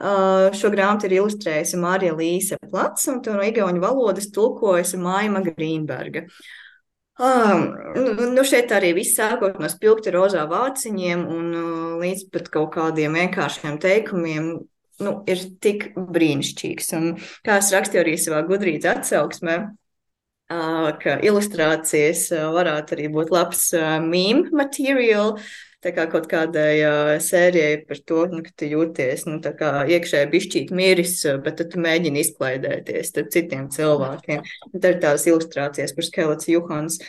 [0.00, 5.42] Uh, šo grāmatu ir ilustrējusi Mārija Līse Plats, un to no igauņu valodas tulkojusi Maima
[5.44, 6.24] Grīnberga.
[6.28, 6.59] Uh,
[7.20, 7.66] Um,
[8.32, 13.18] nu, šeit arī viss sākot no spilgti rozā vāciņiem un uh, līdz pat kaut kādiem
[13.18, 14.54] vienkāršiem teikumiem.
[15.00, 16.88] Nu, ir tik brīnišķīgs.
[16.96, 17.10] Un,
[17.44, 23.66] kā es rakstīju arī savā gudrības atsauksmē, uh, ka ilustrācijas uh, varētu arī būt labs
[24.06, 25.44] meme materiāls,
[25.84, 30.70] tā kā kaut kādai uh, sērijai par to, nu, ka tu jūties nu, iekšēji bišķīt
[30.76, 34.44] miris, bet tad tu mēģini izklaidēties ar citiem cilvēkiem.
[34.70, 37.00] Un tad ir tās ilustrācijas par skelets Juhans.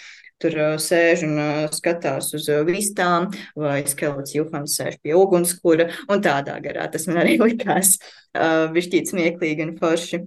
[0.41, 1.36] Tur sēž un
[1.69, 7.38] skatās uz vistām, vai skelets Juhans sēž pie ugunskura, un tādā garā tas man arī
[7.45, 10.23] likās uh, bišķīt smieklīgi un forši.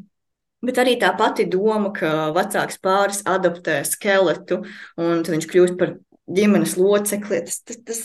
[0.64, 4.62] Bet arī tā pati doma, ka vecāks pāris adoptē skeletu,
[5.00, 5.96] un viņš kļūst par
[6.30, 8.04] ģimenes locekli, tas, tas, tas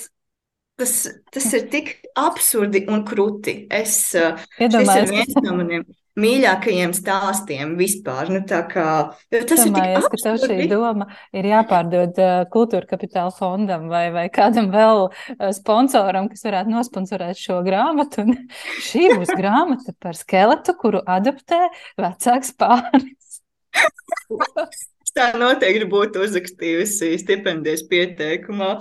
[0.79, 0.93] Tas,
[1.33, 3.65] tas ir tik absurdi un krūti.
[3.67, 5.87] Es, Iedomājies, šis ir viens no maniem
[6.19, 8.29] mīļākajiem stāstiem vispār.
[8.33, 8.87] Nu, kā,
[9.31, 14.27] tas Domājies, ir ka tev šī doma ir jāpārdod uh, kultūra kapitāla fondam vai, vai
[14.33, 18.25] kādam vēl uh, sponsoram, kas varētu nosponsorēt šo grāmatu.
[18.25, 18.37] Un
[18.89, 21.65] šī būs grāmata par skeletu, kuru adoptē
[21.99, 23.41] vecāks pāris.
[25.15, 28.75] tā noteikti būtu uzrakstījusi stipendijas pieteikumā.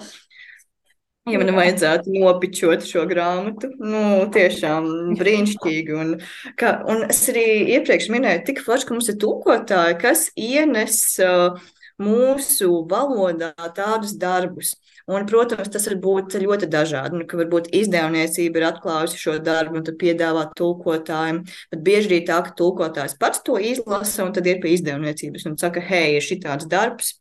[1.29, 4.03] Ja man vajadzētu nopičot šo grāmatu, nu,
[4.35, 4.87] tiešām
[5.19, 5.97] brīnišķīgi.
[5.99, 6.15] Un,
[6.61, 11.59] ka, un es arī iepriekš minēju, tik forši, ka mums ir tulkotāji, kas ienes uh,
[12.01, 14.75] mūsu valodā tādus darbus.
[15.09, 17.21] Un, protams, tas var būt ļoti dažādi.
[17.21, 21.45] Nu, varbūt izdevniecība ir atklājusi šo darbu un piedāvā tulkotājiem.
[21.73, 25.57] Bet bieži arī tā, ka tulkotājs pats to izlasa un tad ir pie izdevniecības un
[25.61, 27.17] saka, hei, ir šitāds darbs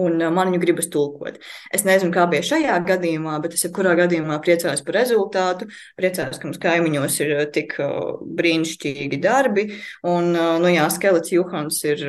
[0.00, 1.38] un uh, man viņu gribas tulkot.
[1.74, 5.68] Es nezinu, kā bija šajā gadījumā, bet es jebkurā gadījumā priecājos par rezultātu.
[5.98, 9.66] Priecājos, ka mums kaimiņos ir uh, tik uh, brīnišķīgi darbi.
[10.06, 12.02] Un, nu jā, Skelets Juhans ir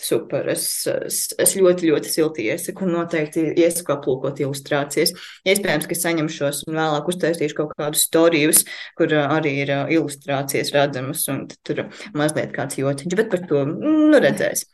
[0.00, 0.48] super.
[0.52, 5.14] Es, es, es ļoti, ļoti silti iesaku un noteikti iesaku aplūkot ilustrācijas.
[5.48, 8.64] Iespējams, ka saņemšos un vēlāk uztaisīšu kaut kādus storijus,
[8.98, 11.86] kur arī ir ilustrācijas redzamas un tur
[12.18, 14.66] mazliet kāds jotiņš, bet par to nu, redzēs.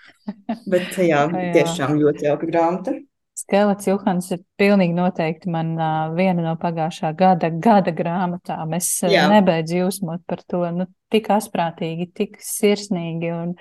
[0.68, 1.52] Bet jā, jā.
[1.56, 2.96] tiešām ļoti jauka grāmata.
[3.38, 8.74] Skelets Johans ir pilnīgi noteikti man uh, viena no pagājušā gada, gada grāmatām.
[8.74, 13.54] Es uh, nebeidzu jūsmot par to, nu, tik asprātīgi, tik sirsnīgi un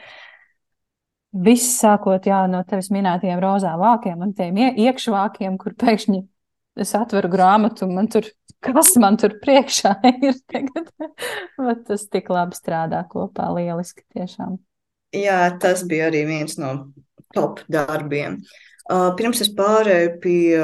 [1.46, 6.24] viss sākot jā, no tevis minētajiem rozā vākiem un tiem iekšvākiem, kur pēkšņi
[6.82, 8.28] es atveru grāmatu un man tur,
[8.64, 9.96] kas man tur priekšā
[10.28, 10.90] ir tagad.
[11.68, 14.58] Bet tas tik labi strādā kopā, lieliski tiešām.
[15.16, 16.72] Jā, tas bija arī viens no
[17.36, 18.42] top darbiem.
[18.88, 20.58] Uh, pirms es pārēju pie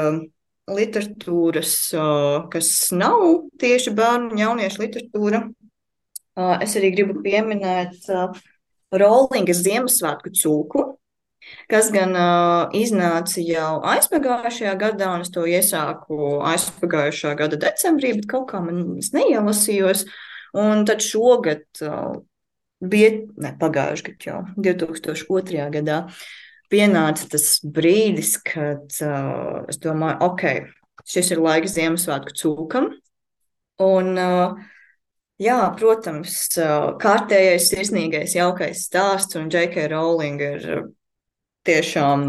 [0.70, 3.20] literatūras, uh, kas nav
[3.60, 8.08] tieši bērnu un jauniešu literatūra, uh, es arī gribu pieminēt
[8.94, 10.84] Rollingas Ziemassvētku cūku,
[11.68, 18.28] kas gan uh, iznāca jau aizpagājušajā gadā, un es to iesāku aizpagājušā gada decembrī, bet
[18.30, 20.06] kaut kā man neielasījos.
[20.54, 22.22] Un tad šogad uh,
[22.82, 23.10] bija,
[23.40, 25.68] ne pagājuši gadu jau, 2002.
[25.74, 25.98] gadā,
[26.72, 30.44] pienāca tas brīdis, kad uh, es domāju, ok,
[31.08, 32.90] šis ir laiks Ziemassvētku cūkam.
[33.84, 34.56] Un, uh,
[35.42, 39.88] jā, protams, uh, kārtējais, sirsnīgais, jaukais stāsts, un J.K.
[39.92, 40.68] Rowling ir
[41.64, 42.26] tiešām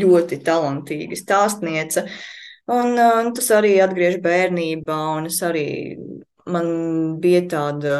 [0.00, 2.06] ļoti talantīga stāstniece.
[2.70, 5.68] Un uh, tas arī atgriež bērnībā, un es arī
[6.48, 6.68] man
[7.20, 7.96] bija tāda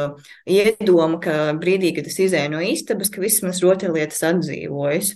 [0.49, 5.13] iedoma, ka brīdī, kad es izēju no istabas, ka visas manas rotaļlietas atdzīvojas.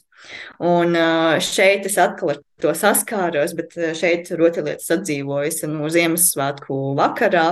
[0.65, 0.97] Un
[1.45, 7.49] šeit es atkal ar to saskāros, bet šeit rotaļlietas atdzīvojas no Ziemassvētku vakarā.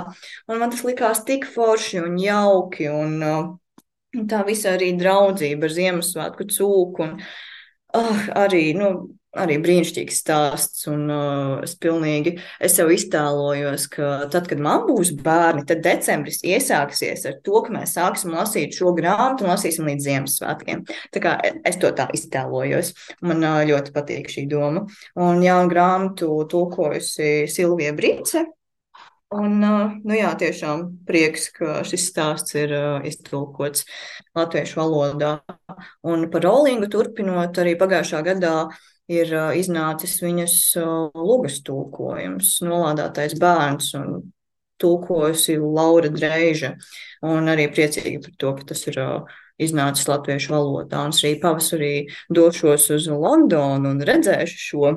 [0.48, 2.88] Un man tas likās tik forši un jauki.
[2.92, 7.08] Un tā visa arī draudzība ar Ziemassvētku cūku.
[7.08, 7.18] Un,
[7.98, 8.92] oh, arī, nu,
[9.38, 10.84] arī brīnišķīgs stāsts.
[10.90, 16.42] Un, uh, es pilnīgi es sev iztēlojos, ka tad, kad man būs bērni, tad decembris
[16.44, 20.86] iesāksies ar to, ka mēs sāksim lasīt šo grāmatu un lasīsim līdz Ziemassvētkiem.
[21.14, 21.36] Tā kā
[21.68, 22.94] es to tā iztēlojos.
[23.24, 24.86] Man uh, ļoti patīk šī doma.
[25.20, 28.46] Un jaunu grāmatu tulkojusi Silvija Brīce.
[29.32, 33.86] Un, uh, nu jā, tiešām prieks, ka šis stāsts ir uh, iztulkots
[34.36, 35.38] latviešu valodā.
[36.04, 40.56] Un par Rolingu turpinot, arī pagājušā gadā uh, ir iznācis viņas
[41.16, 44.22] lugas tulkojums, nolādētais bērns un
[44.82, 46.74] tulkojusi Laura Dreiža.
[47.28, 48.98] Un arī priecīgi par to, ka tas ir
[49.62, 51.04] iznācis latviešu valodā.
[51.06, 51.94] Un arī pavasarī
[52.32, 54.92] došos uz Londonu un redzēšu šo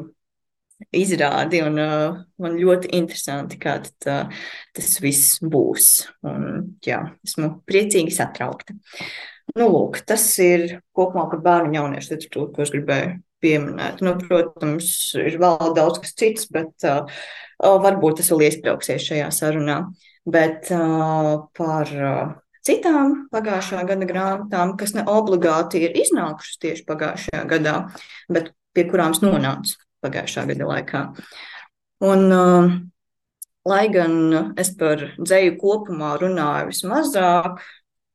[0.96, 1.62] izrādi.
[1.66, 5.92] Un, uh, man ļoti interesanti, kā tad, uh, tas viss būs.
[6.28, 8.76] Un, jā, esmu priecīgi satraukta.
[9.56, 13.14] Nu, lūk, tas ir kopumā par bērnu un jauniešu literatūru, ko es gribēju
[13.46, 14.02] pieminēt.
[14.06, 14.90] Nu, protams,
[15.22, 17.06] ir vēl daudz kas cits, bet uh,
[17.62, 19.80] varbūt tas vēl iesprāgsies šajā sarunā.
[20.26, 22.34] Bet uh, par uh,
[22.66, 27.76] citām pagājušā gada grāmatām, kas ne obligāti ir iznākušas tieši pagājušajā gadā,
[28.32, 31.04] bet pie kurām es nonācu pagājušā gada laikā.
[32.06, 32.74] Un, uh,
[33.70, 37.62] lai gan es par dzēju kopumā runāju vismazāk,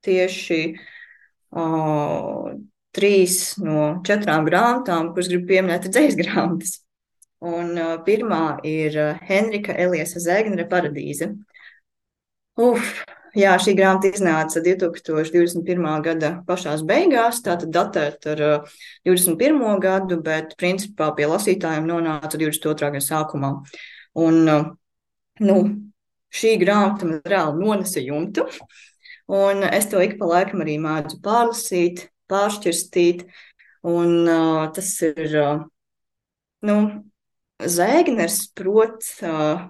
[0.06, 2.50] tieši uh,
[2.96, 6.78] trīs no četrām grāmatām, kuras gribu pieminēt, ir dzīslas grāmatas.
[7.40, 11.30] Un uh, pirmā ir uh, Henrika Eliesa Zēgnere paradīze.
[12.60, 12.90] Uf,
[13.38, 15.86] jā, šī grāmata iznāca 2021.
[16.04, 18.74] gada pašās beigās, tātad datēta ar uh,
[19.08, 19.62] 21.
[19.80, 22.92] gadu, bet principā pie lasītājiem nonāca 22.
[22.98, 23.54] gada sākumā.
[24.20, 24.68] Un, uh,
[25.40, 25.58] nu,
[26.28, 28.44] šī grāmata man reāli nonesa jumtu,
[29.32, 33.26] un es to ik pa laikam arī mācu pārlasīt, pāršķirstīt.
[33.90, 35.62] Un uh, tas ir, uh,
[36.68, 36.76] nu,
[37.60, 39.68] Zēgners prot uh,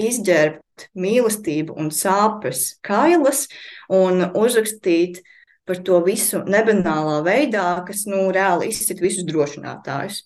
[0.00, 3.46] izģērbt mīlestību un sāpes kailas
[3.92, 5.20] un uzrakstīt
[5.68, 10.24] par to visu nebanālā veidā, kas nu, reāli izsit visus drošinātājus.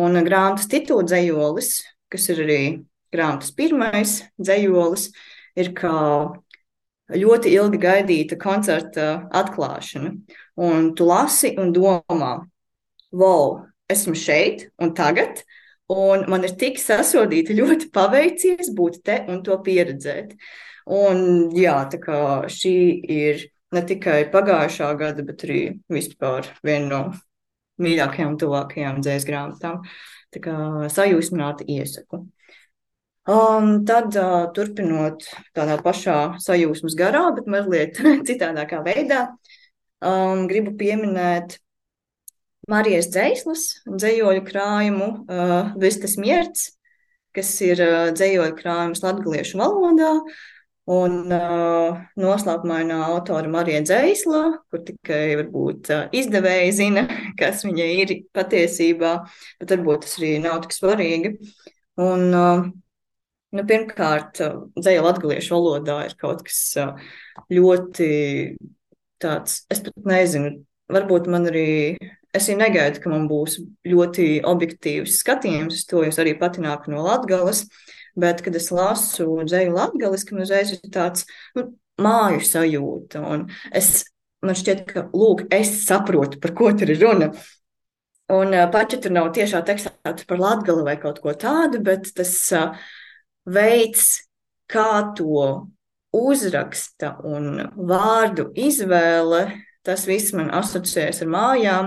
[0.00, 1.74] Un grāmatas titula dzējolis,
[2.10, 2.62] kas ir arī
[3.14, 5.10] grāmatas pirmais dzējolis,
[5.58, 5.94] ir kā
[7.10, 10.14] ļoti ilgi gaidīta koncerta atklāšana.
[10.60, 12.32] Un tu lasi un domā,
[13.16, 15.42] wow, esmu šeit un tagad,
[15.90, 20.36] un man ir tik sasodīti, ļoti paveicies būt te un to pieredzēt.
[20.90, 22.76] Un jā, tā kā šī
[23.14, 27.02] ir ne tikai pagājušā gada, bet arī vispār viena no
[27.80, 29.80] mīļākajām, tuvākajām dzējas grāmatām.
[30.30, 30.56] Tā kā
[30.92, 32.24] sajūsmināti iesaku.
[33.30, 39.26] Un tad, uh, turpinot tādā pašā sajūsmas garā, bet mazliet citādākā veidā,
[40.04, 41.58] um, gribu pieminēt
[42.70, 46.70] Marijas dzēslas, dzējoļu krājumu uh, Vistas mierts,
[47.34, 50.12] kas ir uh, dzējoļu krājums latgaliešu valodā,
[50.90, 57.04] un uh, noslēpumainā autora Marija Dzēsla, kur tikai varbūt uh, izdevēji zina,
[57.40, 59.14] kas viņa ir patiesībā,
[59.60, 61.34] bet varbūt tas arī nav tik svarīgi.
[62.00, 62.66] Un, uh,
[63.54, 67.08] nu, pirmkārt, uh, dzēja latgaliešu valodā ir kaut kas uh,
[67.52, 68.10] ļoti
[69.22, 70.58] tāds, es pat nezinu,
[70.90, 71.70] varbūt man arī
[72.34, 76.62] es arī negaidu, ka man būs ļoti objektīvs skatījums uz to, jo es arī pati
[76.64, 77.64] nāku no Latgales,
[78.18, 81.26] bet, kad es lasu dzēju latgaliski, man uzreiz ir tāds
[81.58, 83.46] nu, māju sajūta, un
[83.76, 84.04] es,
[84.44, 87.32] man šķiet, ka, lūk, es saprotu, par ko tur ir runa.
[88.30, 92.34] Un ja tur nav tiešā tekstā par latgali vai kaut ko tādu, bet tas
[93.42, 94.20] veids,
[94.70, 95.66] kā to
[96.16, 99.44] uzraksta un vārdu izvēle
[99.86, 101.86] Tas viss man asociējas ar mājām,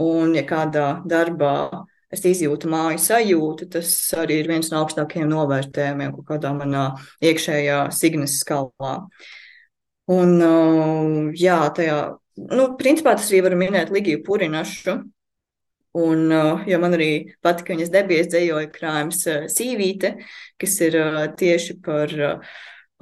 [0.00, 6.14] un, ja kādā darbā es izjūtu māju sajūtu, tas arī ir viens no augstākajiem novērtējumiem
[6.14, 6.84] kaut kādā manā
[7.24, 8.94] iekšējā signas skalā.
[10.14, 11.98] Un, uh, jā, tajā,
[12.48, 15.02] nu, principā tas arī var minēt Ligiju Purinašu,
[15.94, 20.16] Un, uh, jo man arī patika viņas debijas dzējoja krājums uh, Sīvīte,
[20.58, 20.96] kas ir
[21.38, 22.10] tieši par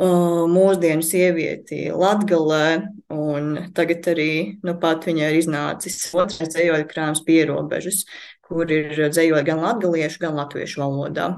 [0.01, 8.05] mūsdienu sievieti Latgalē, un tagad arī nu, pat viņai ir iznācis otrais dzējoļu krājums pierobežas,
[8.43, 11.29] kur ir dzējoļi gan latgaliešu, gan latviešu valodā.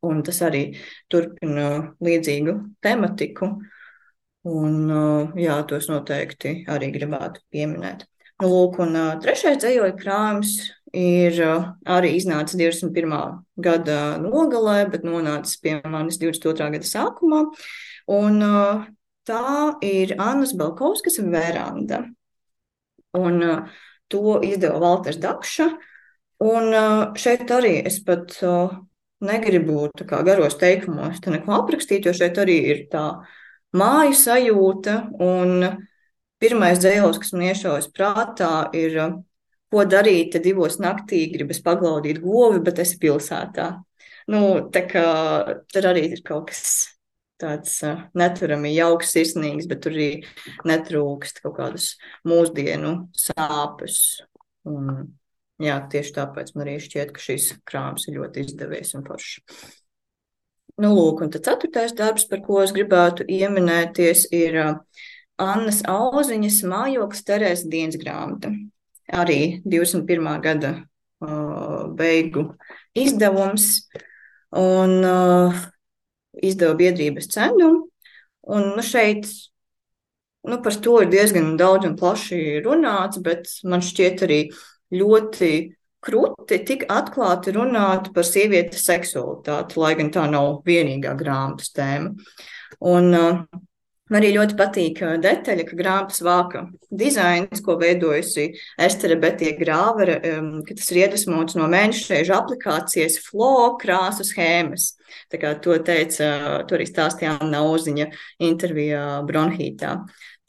[0.00, 0.78] Un tas arī
[1.12, 3.50] turpina līdzīgu tematiku,
[4.48, 4.76] un
[5.36, 8.06] jā, tos noteikti arī gribētu pieminēt.
[8.40, 10.54] Nu, lūk, un trešais dzējoļu krājums
[10.96, 11.36] ir
[11.86, 13.42] arī iznācis 21.
[13.60, 16.70] gada nogalē, bet nonācis pie manis 22.
[16.76, 17.44] gada sākumā.
[18.10, 18.42] Un
[19.28, 19.44] tā
[19.86, 22.04] ir Annas Balkovskas veranda.
[23.16, 23.40] Un
[24.10, 25.70] to izdeva Valters Dakša.
[26.40, 26.72] Un
[27.20, 28.34] šeit arī es pat
[29.20, 33.04] negribu kā, garos teikumos neko aprakstīt, jo šeit arī ir tā
[33.76, 34.96] māju sajūta.
[35.20, 35.86] Un
[36.40, 38.96] pirmais dzēlos, kas man iešaujas prātā, ir
[39.70, 43.70] ko darīt, ja divos naktī gribas paglaudīt govi, bet esi pilsētā.
[44.30, 44.40] Nu,
[44.74, 45.04] tā kā
[45.72, 46.64] tur arī ir kaut kas
[47.40, 47.78] tāds
[48.18, 50.10] neturami jauks, sirsnīgs, bet tur arī
[50.68, 51.94] netrūkst kaut kādus
[52.28, 54.00] mūsdienu sāpes.
[54.68, 54.90] Un,
[55.62, 59.38] jā, tieši tāpēc man arī šķiet, ka šis krāms ir ļoti izdevies un foršs.
[60.80, 64.60] Nu, lūk, un tad ceturtais darbs, par ko es gribētu ieminēties, ir
[65.40, 68.52] Annas Auziņas mājoklis Terēzes dienas grāmata
[69.16, 70.30] arī 21.
[70.44, 70.72] gada
[71.20, 72.50] uh, beigu
[72.96, 73.86] izdevums,
[74.56, 75.60] un uh,
[76.42, 77.70] izdeva biedrības cenu.
[78.50, 79.28] Un, nu, šeit
[80.48, 84.40] nu, par to ir diezgan daudz un plaši runāts, bet man šķiet arī
[84.96, 85.52] ļoti
[86.00, 92.14] krūti tik atklāti runāt par sievietes seksualitāti, lai gan tā nav vienīgā grāmatas tēma.
[92.80, 93.42] Un, uh,
[94.10, 98.48] Man arī ļoti patīk detaļa, ka grāmatas vāka dizains, ko veidojusi
[98.82, 100.16] Estere Betija Grāvere,
[100.66, 104.96] ka tas ir iedvesmots no mēnešreižu aplikācijas Flow krāsu schēmas.
[105.30, 106.32] Tā kā to teica,
[106.66, 108.08] to arī stāstīja Anna Oziņa
[108.50, 109.94] intervijā Bronhītā.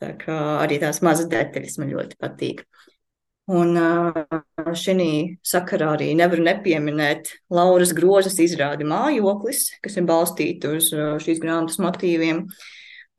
[0.02, 2.66] Tā kā arī tās mazas detaļas man ļoti patīk.
[3.52, 3.78] Un
[4.74, 5.10] šī
[5.46, 10.90] sakarā arī nevaru nepieminēt Lauras Grozas izrādi mājoklis, kas ir balstīta uz
[11.22, 12.48] šīs grāmatas motīviem.
[12.48, 12.70] Uh,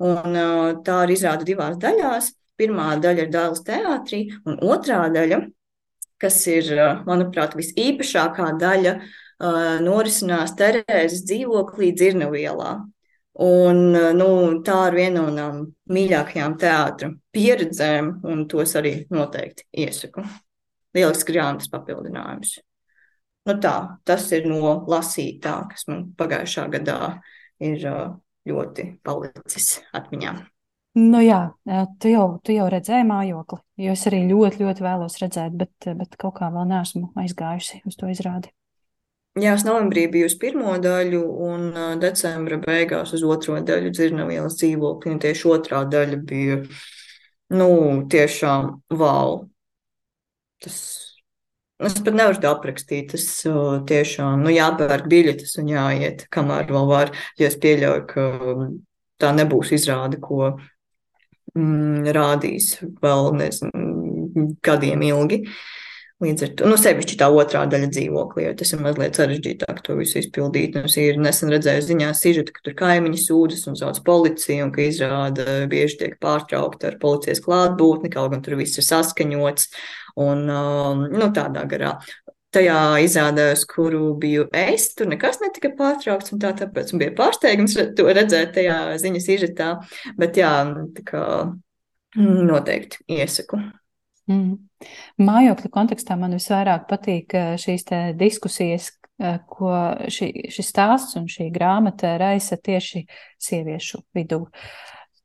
[0.03, 0.39] Un,
[0.87, 2.33] tā ir izrāda divās daļās.
[2.59, 5.41] Pirmā daļa ir Dāvidas teātrī, un otrā daļa,
[6.21, 6.69] kas ir,
[7.09, 8.93] manuprāt, visīpašākā daļa,
[9.83, 12.73] norisinās Terēzes dzīvoklī Dzirnavielā.
[13.43, 13.79] Un,
[14.19, 14.29] nu,
[14.67, 15.47] tā ir viena no
[15.91, 20.27] mīļākajām teātras pieredzēm, un tos arī noteikti iesaku.
[20.93, 22.59] Lielisks grāmatas papildinājums.
[23.49, 23.77] Nu tā,
[24.07, 26.99] tas ir no lasītā, kas man pagājušā gadā
[27.65, 27.89] ir
[28.49, 30.35] ļoti palicis atmiņā.
[31.01, 31.41] Nu jā,
[32.03, 36.19] tu jau, tu jau redzēji mājokli, jo es arī ļoti, ļoti vēlos redzēt, bet, bet
[36.21, 38.53] kaut kā vēl neesmu aizgājusi uz to izrādi.
[39.41, 41.71] Jā, es novembrī biju uz pirmo daļu, un
[42.03, 45.15] decembra beigās uz otro daļu dzirnavielas dzīvokļi.
[45.23, 46.59] Tieši otrā daļa bija,
[47.57, 47.71] nu,
[48.13, 49.39] tiešām wow.
[50.61, 50.77] Tas,
[51.89, 53.13] es pat nevaru to aprakstīt.
[53.15, 53.27] Tas
[53.89, 58.27] tiešām, nu, jāpērk biļetes un jāiet, kamēr vēl var, jo es pieļauju, ka
[59.23, 60.55] tā nebūs izrāde, ko
[61.55, 65.43] mm, rādīs vēl nezinu, gadiem ilgi.
[66.23, 69.97] Līdz ar to, nu, sevišķi tā otrā daļa dzīvoklī, jo tas ir mazliet sarežģītāk to
[69.99, 70.77] visu izpildīt.
[70.79, 74.71] Un es ir nesen redzēju ziņā sižetu, ka tur kaimiņi sūdzas un sauc policiju, un
[74.75, 79.67] ka izrāda bieži tiek pārtraukta ar policijas klātbūtni, kaut gan tur viss ir saskaņots
[80.23, 81.97] un, um, nu, tādā garā
[82.53, 88.09] tajā izrādās, kuru biju es, tur nekas netika pārtraukts, un tā tāpēc bija pārsteigums to
[88.13, 89.75] redzēt tajā ziņas izžetā,
[90.21, 90.55] bet jā,
[90.95, 91.25] tā kā
[92.15, 93.59] noteikti iesaku.
[94.33, 94.53] Mm.
[95.23, 97.87] Mājokļu kontekstā man visvairāk patīk eh, šīs
[98.19, 98.91] diskusijas,
[99.23, 99.75] eh, ko
[100.11, 103.05] šī, šis stāsts un šī grāmata raisa tieši
[103.43, 104.47] sieviešu vidū.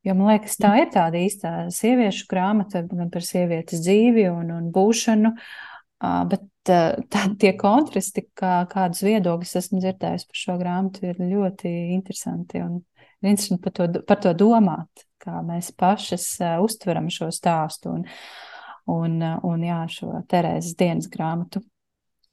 [0.06, 4.68] Jo man liekas, tā ir tāda īstā sieviešu grāmata gan par sievietes dzīvi un, un
[4.72, 5.32] būšanu,
[6.30, 12.62] bet tā, tie kontrasti, kā, kādus viedokļus esmu dzirdējusi par šo grāmatu, ir ļoti interesanti.
[12.62, 17.96] Un ir interesanti par to, par to domāt, kā mēs pašas uh, uztveram šo stāstu
[17.96, 18.06] un,
[18.88, 21.62] un, un jā, šo Terēzes dienas grāmatu.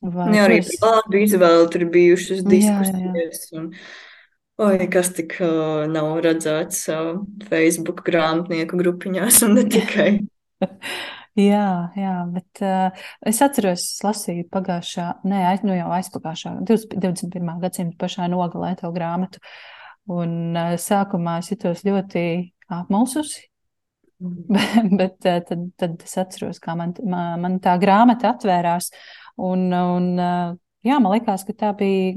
[0.05, 2.91] Vai jā, arī par vārdu izvēli tur bijušas diskusijas.
[3.01, 3.61] Jā, jā.
[3.61, 3.71] Un...
[4.65, 7.17] Oi, kas tik uh, nav redzēts uh,
[7.49, 10.09] Facebook grāmatnieku grupiņās un ne tikai.
[11.35, 17.49] Jā, jā, bet uh, es atceros, es lasīju pagājušā, nē, aiz, nu jau aizpagājušā, 21.
[17.59, 19.41] gadsimta pašā nogalē to grāmatu.
[20.15, 22.23] Un uh, sākumā es jutos ļoti
[22.71, 23.49] apmulsusi.
[24.99, 28.91] bet, uh, tad, tad es atceros, kā man, man, man tā grāmata atvērās.
[29.45, 30.55] Un, un uh,
[30.85, 32.15] jā, man likās, ka tā bija,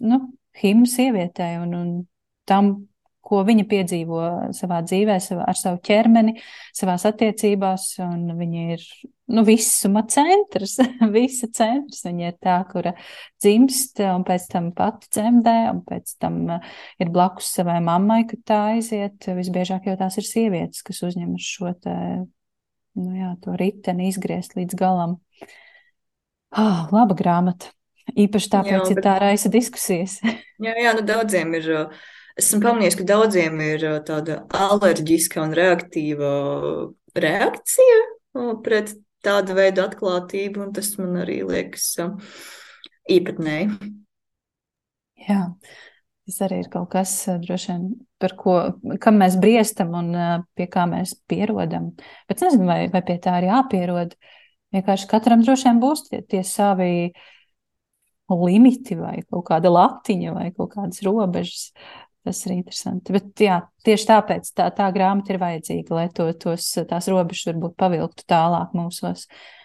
[0.00, 0.20] nu,
[0.60, 1.90] himna sievietei un, un
[2.48, 2.74] tam,
[3.26, 4.22] ko viņa piedzīvo
[4.54, 6.36] savā dzīvē, savā, ar savu ķermeni,
[6.76, 7.88] savās attiecībās.
[8.38, 8.84] Viņa ir
[9.34, 10.76] nu, visuma centrs,
[11.16, 12.04] visa centrs.
[12.06, 12.94] Viņa ir tā, kura
[13.42, 16.72] dzimst un pēc tam pati dzemdē, un pēc tam uh,
[17.02, 19.26] ir blakus savai mammai, kad tā aiziet.
[19.38, 21.96] Visbiežāk jau tās ir sievietes, kas uzņemas šo te,
[22.98, 25.18] nu, jā, riteni izgriezt līdz galam.
[26.56, 27.72] Oh, laba grāmata.
[28.14, 29.00] Īpaši tāpēc, jā, bet...
[29.00, 30.20] ja tā raisa diskusijas.
[30.62, 31.72] jā, jā, nu daudziem ir.
[31.74, 36.30] Uh esmu pamanījis, ka daudziem ir tāda alerģiska un reaktīva
[37.16, 38.00] reakcija
[38.64, 38.92] pret
[39.26, 41.94] tādu veidu atklātību, un tas man arī liekas
[43.10, 43.70] īpatnēji.
[45.26, 45.40] Jā,
[46.28, 47.86] tas arī ir kaut kas, droši vien,
[48.22, 50.12] par ko, mēs briestam un
[50.58, 51.94] pie kā mēs pierodam.
[52.28, 54.14] Bet es nezinu, vai, vai pie tā ir jāpierod.
[54.76, 57.10] Vienkārši katram droši vien būs tie, tie savi
[58.26, 61.70] limiti vai kaut kāda latiņa vai kaut kādas robežas.
[62.26, 63.14] Tas ir interesanti.
[63.14, 67.76] Bet jā, tieši tāpēc tā, tā grāmata ir vajadzīga, lai to, tos, tās robežas varbūt
[67.78, 69.28] pavilktu tālāk mūsos.
[69.28, 69.55] Eh,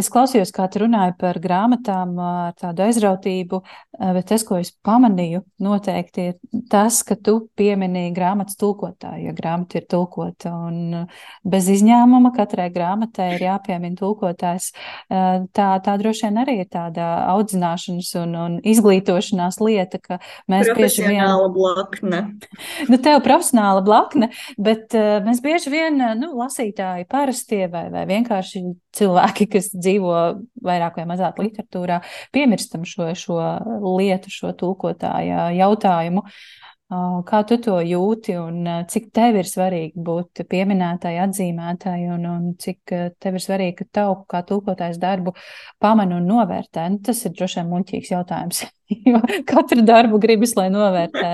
[0.00, 3.60] es klausījos, kā tu runāji par grāmatām ar tādu aizrautību,
[3.98, 9.34] eh, bet tas, ko es pamanīju, noteikti ir tas, ka tu pieminēji grāmatas tulkotāju, jo
[9.36, 10.52] grāmata ir tulkota.
[10.70, 11.06] Un
[11.44, 14.70] bez izņēmuma katrai grāmatai ir jāpiemina tulkotājs.
[15.10, 20.20] Eh, tā, tā droši vien arī ir tāda audzināšanas un, un izglītošanās lieta, ka
[20.50, 21.24] mēs bieži vien.
[21.54, 22.22] blakne.
[22.90, 24.94] Nu, tev profesionāla blakne, bet
[25.24, 28.62] mēs bieži vien, nu, lasītāji parastie vai, vai vienkārši
[28.96, 30.14] cilvēki, kas dzīvo
[30.66, 32.00] vairāk vai mazāk literatūrā,
[32.34, 33.38] piemirstam šo, šo
[33.98, 36.24] lietu, šo tulkotāju jautājumu.
[36.90, 42.94] Kā tu to jūti un cik tev ir svarīgi būt pieminētai, atzīmētai un, un cik
[43.22, 45.36] tev ir svarīgi, ka tavu kā tulkotājs darbu
[45.78, 46.88] pamana un novērtē?
[46.90, 48.64] Nu, tas ir droši vien muļķīgs jautājums,
[49.12, 51.30] jo katru darbu gribas, lai novērtē.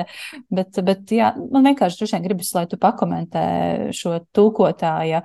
[0.53, 3.47] Bet, bet jā, man vienkārši droši vien gribas, lai tu pakomentē
[3.97, 5.23] šo tulkotāja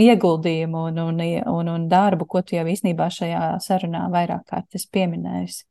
[0.00, 1.22] ieguldījumu un, un,
[1.58, 5.66] un, un darbu, ko tu jau īstenībā šajā sarunā vairāk kārt esi pieminējusi.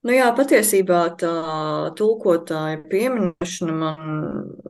[0.00, 1.30] Nu jā, patiesībā tā
[1.98, 4.14] tulkotāja pieminēšana man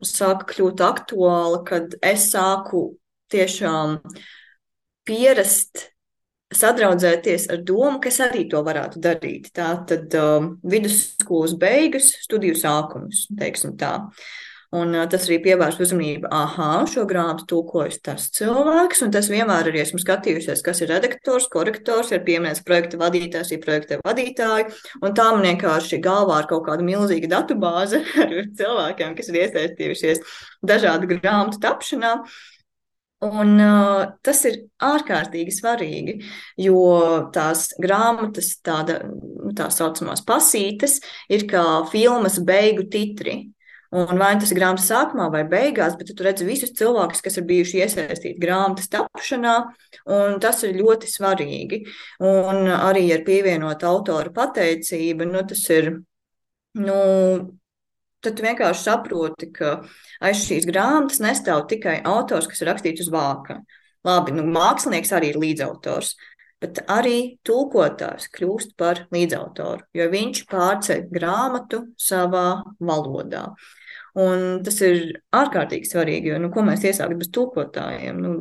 [0.03, 2.89] sāka kļūt aktuāla, kad es sāku
[3.31, 4.01] tiešām
[5.07, 5.87] pierast,
[6.51, 9.53] sadraudzēties ar domu, ka es arī to varētu darīt.
[9.55, 14.01] Tā tad um, vidusskolas beigas, studiju sākums, teiksim tā.
[14.71, 19.81] Un tas arī pievērst uzmanību, ah, šo grāmatu tulkojas tas cilvēks, un tas vienmēr arī
[19.83, 24.69] esmu skatījusies, kas ir redaktors, korektors, ir pieminēts projekta vadītājs, ir projekta vadītāji,
[25.03, 30.23] un tā man vienkārši galvā ir kaut kāda milzīga datubāze ar cilvēkiem, kas ir iesaistījušies
[30.63, 32.15] dažādu grāmatu tapšanā.
[33.27, 36.21] Un, uh, tas ir ārkārtīgi svarīgi,
[36.63, 36.79] jo
[37.35, 39.03] tās grāmatas, tāda,
[39.59, 43.43] tā saucamās pasītes, ir kā filmas beigu titri.
[43.91, 47.47] Un vai tas ir grāmatas sākumā vai beigās, bet tu redzi visus cilvēkus, kas ir
[47.49, 49.55] bijuši iesaistīti grāmatas tapšanā,
[50.15, 51.81] un tas ir ļoti svarīgi.
[52.23, 55.91] Un arī ar pievienot autora pateicību, nu, tas ir,
[56.79, 57.01] nu,
[58.23, 59.73] tad tu vienkārši saproti, ka
[60.23, 63.59] aiz šīs grāmatas nestāv tikai autors, kas ir rakstīts uz vāka.
[64.07, 66.15] Labi, nu, mākslinieks arī ir līdzautors,
[66.61, 73.47] bet arī tulkotājs kļūst par līdzautoru, jo viņš pārceļ grāmatu savā valodā.
[74.21, 78.19] Un tas ir ārkārtīgi svarīgi, jo, nu, ko mēs iesāktu bez tulkotājiem?
[78.21, 78.35] Nu,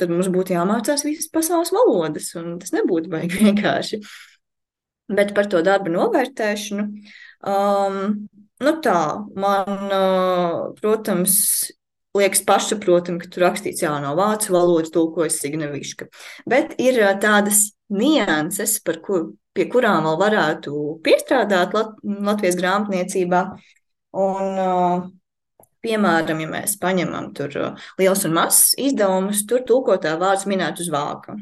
[0.00, 4.00] tad mums būtu jāmācās visas pasaules valodas, un tas nebūtu baigi vienkārši.
[5.10, 6.84] Bet par to darbu novērtēšanu,
[7.50, 7.98] um,
[8.62, 9.00] nu tā,
[9.42, 11.34] man, uh, protams,
[12.18, 16.08] liekas pašsaprotami, ka tur rakstīts jā, no vācu valodas tulkojas Signeviška.
[16.50, 19.20] Bet ir tādas nianses, ko,
[19.54, 23.44] pie kurām vēl varētu piestrādāt Lat Latvijas grāmatniecībā,
[24.10, 25.12] Un,
[25.84, 27.54] piemēram, ja mēs paņemam tur
[28.00, 31.36] liels un mazs izdevumus, tur tulkotā vārds minēt uz vāka.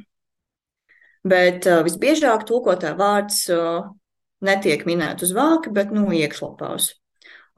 [1.29, 3.47] Bet visbiežāk tulkotā vārds
[4.45, 6.93] netiek minēts uz vāka, bet nu, iekšlapās.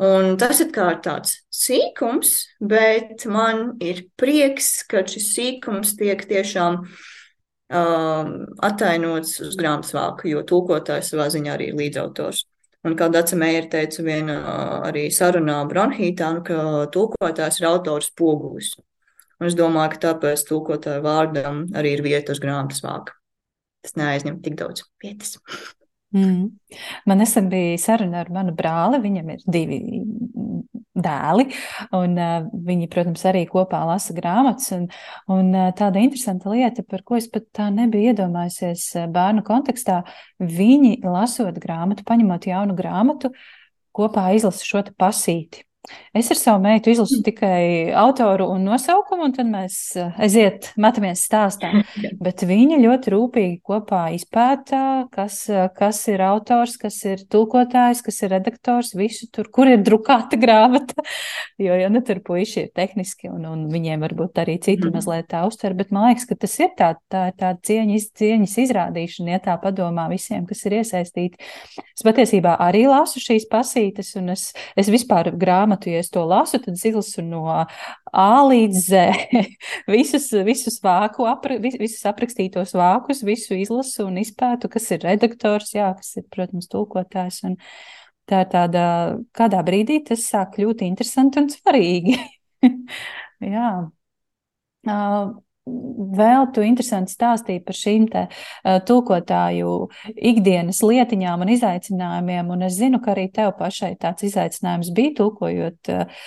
[0.01, 2.33] Un tas ir kā tāds sīkums,
[2.65, 8.31] bet man ir prieks, ka šis sīkums tiek tiešām um,
[8.65, 12.47] attainots uz grāmatas vāka, jo tulkotājs savā ziņā arī ir līdzautors.
[12.89, 14.39] Un kā Dāca Meija teica vienā
[14.89, 18.73] arī sarunā Bronhītā, nu, ka tulkotājs ir autors pogulis.
[19.41, 23.19] Un es domāju, ka tāpēc tulkotāju vārdam arī ir vieta uz grāmatas vāka.
[23.85, 25.37] Tas neaizņem tik daudz vietas.
[26.11, 26.47] Mm.
[27.07, 28.99] Man nesen bija saruna ar manu brāli.
[29.05, 29.79] Viņam ir divi
[31.01, 31.47] dēli,
[31.97, 34.73] un uh, viņi, protams, arī kopā lasa grāmatas.
[34.77, 34.89] Un,
[35.31, 40.03] un uh, tāda interesanta lieta, par ko es pat tā nebiju iedomājusies uh, bērnu kontekstā,
[40.43, 43.33] viņi lasot grāmatu, paņemot jaunu grāmatu,
[43.97, 45.65] kopā izlasa šo pasīti.
[46.13, 51.23] Es ar savu meitu izlasu tikai autoru un nosaukumu, un tad mēs eh, aiziet, metamies
[51.25, 51.71] stāstā.
[52.25, 54.83] Bet viņa ļoti rūpīgi kopā izpētā,
[55.15, 59.81] kas, eh, kas ir autors, kas ir tulkotājs, kas ir redaktors, visu tur, kur ir
[59.87, 61.01] drukāta grāmata.
[61.61, 64.95] Jo, jo nu, tur puiši ir tehniski, un, un viņiem varbūt arī citi mm.
[64.97, 69.35] mazliet tā uztver, bet man liekas, ka tas ir tā, tā, tā cieņas, cieņas izrādīšana,
[69.35, 71.37] ja tā padomā visiem, kas ir iesaistīti.
[71.77, 76.25] Es patiesībā arī lasu šīs pasītes, un es, es vispār grāmatu grāmatu, ja es to
[76.25, 77.47] lasu, tad izlasu no
[78.13, 79.01] A līdz Z.
[79.89, 85.93] visus, visus vāku, apra, visus aprakstītos vākus, visu izlasu un izpētu, kas ir redaktors, jā,
[85.97, 87.43] kas ir, protams, tulkotājs.
[87.45, 87.57] Un
[88.29, 88.85] tā ir tāda,
[89.33, 92.19] kādā brīdī tas sāk kļūt interesanti un svarīgi.
[93.55, 93.71] jā.
[94.89, 95.37] Uh,
[95.67, 99.75] vēl tu interesanti stāstīji par šīm te uh, tulkotāju
[100.17, 105.93] ikdienas lietiņām un izaicinājumiem, un es zinu, ka arī tev pašai tāds izaicinājums bija tulkojot
[105.95, 106.21] uh,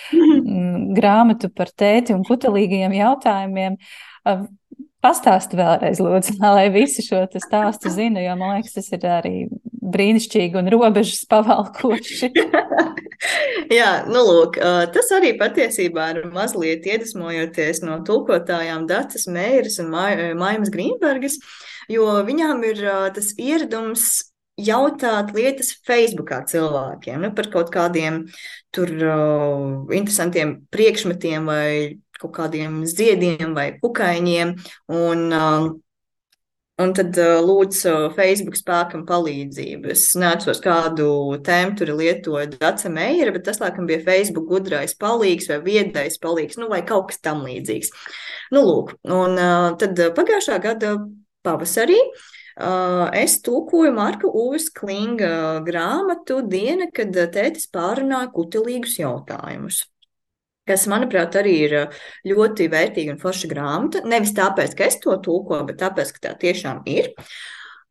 [0.98, 3.80] grāmatu par tēti un kutelīgajiem jautājumiem.
[4.24, 4.46] Uh,
[5.04, 9.36] Pastāsti vēlreiz, lūdzu, lai visi šo stāstu zina, jo man liekas, tas ir arī
[9.93, 12.32] brīnišķīgi un robežas pavalkoši.
[13.78, 14.58] Jā, nu lūk,
[14.95, 21.39] tas arī patiesībā ir mazliet iedvesmojoties no tulkotājām Dācis Meiras un Maimas Grīnbergas,
[21.91, 22.84] jo viņām ir
[23.16, 28.24] tas ieradums jautāt lietas Facebookā cilvēkiem nu, par kaut kādiem
[28.74, 31.70] tur uh, interesantiem priekšmetiem vai
[32.24, 34.58] kaut kādiem ziediem vai kukaiņiem.
[34.98, 35.72] Un, uh,
[36.82, 39.92] Un tad uh, lūdzu Facebook spēkam palīdzību.
[39.94, 41.06] Es neatceros, kādu
[41.46, 46.58] tēmu tur lietoja Dace Meijera, bet tas, laikam, bija Facebook gudrais palīgs vai viedais palīgs,
[46.58, 47.94] nu, vai kaut kas tam līdzīgs.
[48.58, 50.96] Nu, lūk, un uh, tad pagājušā gada
[51.46, 59.84] pavasarī uh, es tūkoju Marka Uvis Klinga grāmatu Diena, kad tētis pārunāja kutelīgus jautājumus
[60.70, 61.76] kas, manuprāt, arī ir
[62.30, 64.03] ļoti vērtīga un forša grāmata.
[64.07, 67.11] Nevis tāpēc, ka es to tulkoju, bet tāpēc, ka tā tiešām ir.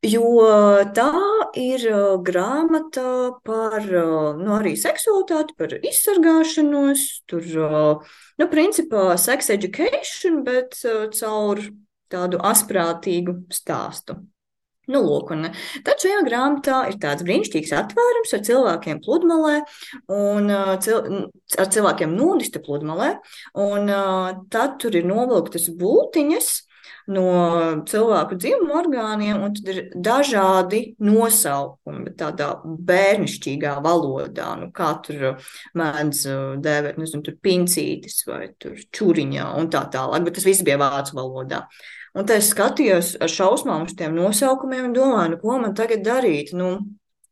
[0.02, 0.24] Jo
[0.96, 1.12] tā
[1.54, 1.84] ir
[2.26, 3.04] grāmata
[3.46, 7.46] par nu, arī seksualitāti, par izsargāšanos, tur,
[8.42, 10.74] nu, principā, sex education, bet
[11.20, 11.62] caur
[12.10, 14.18] tādu asprātīgu stāstu.
[14.90, 15.46] Nu, lūk, un
[15.86, 19.60] tad šajā grāmatā ir tāds brīnišķīgs atvērums ar cilvēkiem pludmalē
[20.10, 20.50] un
[20.82, 21.28] cil
[21.62, 23.12] ar cilvēkiem nudista pludmalē,
[23.62, 23.92] un
[24.50, 26.50] tad tur ir novilktas būtiņas
[27.14, 27.22] no
[27.88, 35.40] cilvēku dzimuma orgāniem, un tad ir dažādi nosaukumi, bet tādā bērnišķīgā valodā, nu, kā tur
[35.78, 36.26] mēdz
[36.62, 41.18] dēvēt, nezinu, tur pincītis vai tur čuriņā un tā tālāk, bet tas viss bija vācu
[41.18, 41.66] valodā.
[42.12, 46.04] Un tad es skatījos ar šausmām uz tiem nosaukumiem un domāju, nu, ko man tagad
[46.06, 46.52] darīt.
[46.56, 46.74] Nu,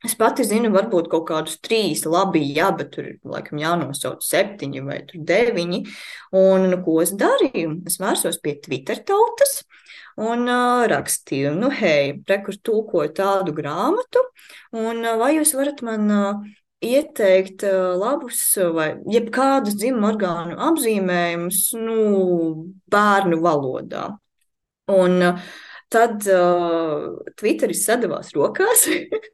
[0.00, 5.02] Es pati zinu, varbūt kaut kādus trīs, labi, jā, bet tur laikam jānosauc septiņi vai
[5.12, 5.80] deviņi.
[6.40, 7.74] Un nu, ko es darīju?
[7.84, 9.58] Es vērsos pie Twitter tautas
[10.20, 14.24] un uh, rakstīju, nu, hei, rekur tūkoju tādu grāmatu,
[14.76, 16.48] un uh, vai jūs varat man uh,
[16.80, 18.40] ieteikt uh, labus
[18.72, 22.00] vai jebkādus dzimuma orgānu apzīmējumus, nu,
[22.92, 24.08] bērnu valodā?
[24.90, 25.50] Un uh,
[25.90, 28.86] tad uh, Twitteris sadavās rokās.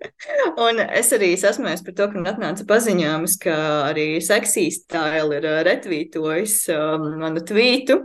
[0.66, 3.56] un es arī sasmējos par to, ka man atnāca paziņojums, ka
[3.90, 8.02] arī seksīs stēle ir uh, retvītojis uh, manu tvītu.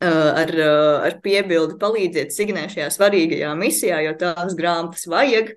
[0.00, 5.50] Uh, ar, uh, ar piebildi palīdziet Signē šajā svarīgajā misijā, jo tādas grāmatas vajag.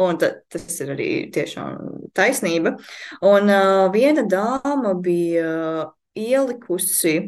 [0.00, 2.78] Un ta, tas ir arī tiešām taisnība.
[3.20, 7.18] Un uh, viena dāma bija ielikusi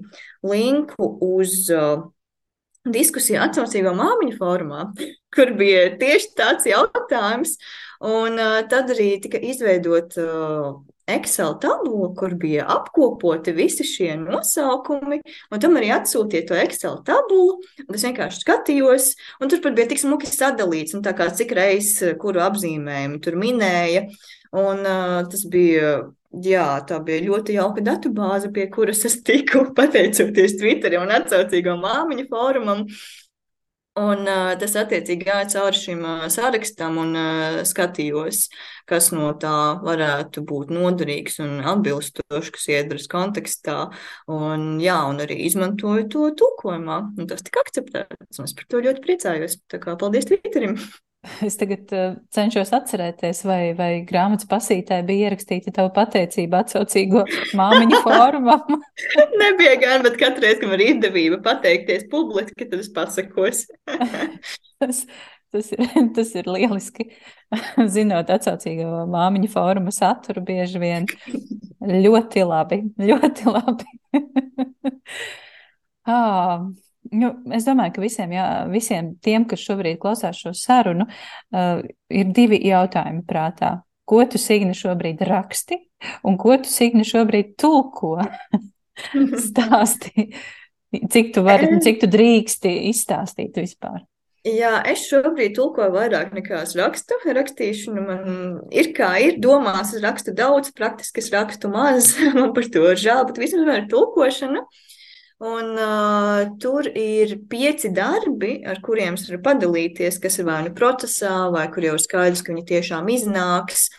[0.45, 2.09] linku uz uh,
[2.85, 4.89] diskusiju atsaucīgo māmiņu formā,
[5.35, 7.57] kur bija tieši tāds jautājums.
[8.05, 10.75] Un uh, tad arī tika izveidot uh,
[11.09, 15.19] Excel tabula, kur bija apkopoti visi šie nosaukumi,
[15.53, 17.59] un tam arī atsūtīja to Excel tabulu.
[17.85, 19.11] Es vienkārši skatījos,
[19.41, 23.37] un tur pat bija tik smuki sadalīts, un tā kā cik reizes kuru apzīmējumu tur
[23.41, 24.07] minēja.
[24.55, 24.85] Un
[25.31, 25.97] tas bija
[26.43, 32.25] Jā, tā bija ļoti jauka datubāze, pie kuras es tiku pateicoties Twitterim un atsaucīgo māmiņu
[32.31, 32.89] fórumam.
[33.95, 38.49] Un uh, tas attiecīgi gāja cauri šim uh, sarakstam un uh, skatījos,
[38.91, 39.55] kas no tā
[39.87, 43.79] varētu būt noderīgs un atbilstošs, kas iedras kontekstā.
[44.27, 46.99] Un, jā, un arī izmantoju to tūkojumā.
[47.15, 48.43] Un tas tika akceptēts.
[48.43, 49.61] Es par to ļoti priecājos.
[49.71, 50.81] Tā kā paldies Twitterim!
[51.47, 57.25] Es tagad uh, cenšos atcerēties, vai, vai grāmatas pasītē bija ierakstīta tava pateicība atsaucīgo
[57.61, 58.81] māmiņu fórumam.
[59.43, 63.65] Nebija gan, bet katru reizi, kad man ir izdevība pateikties publiski, tad es pasakos.
[64.83, 65.05] tas,
[65.55, 65.85] tas, ir,
[66.17, 67.09] tas ir lieliski.
[67.95, 71.09] Zinot atsaucīgo māmiņu fóruma saturu, bieži vien
[71.81, 73.87] ļoti labi, ļoti labi.
[76.11, 76.65] ah,
[77.13, 82.31] Nu, es domāju, ka visiem, jā, visiem tiem, kas šobrīd klausās šo sarunu, uh, ir
[82.37, 83.77] divi jautājumi prātā.
[84.09, 85.79] Ko tu, Signi, šobrīd raksti,
[86.29, 88.17] un ko tu, Signi, šobrīd tulko?
[89.47, 90.31] Stāsti,
[91.13, 94.03] cik tu, vari, cik tu drīksti izstāstīt vispār.
[94.45, 97.17] Jā, es šobrīd tulkoju vairāk nekā es rakstu.
[97.25, 98.27] Rakstīšana man
[98.77, 99.39] ir kā ir.
[99.41, 102.13] Domās, es rakstu daudz, praktiski es rakstu maz.
[102.37, 104.61] man par to žēl, bet vismaz man ir tulkošana.
[104.61, 104.94] Uh,
[105.45, 110.73] Un, uh, tur ir pieci darbi, ar kuriem es varu padalīties, kas ir vai nu
[110.77, 113.91] procesā, vai kur jau ir skaidrs, ka viņi tiešām iznāks.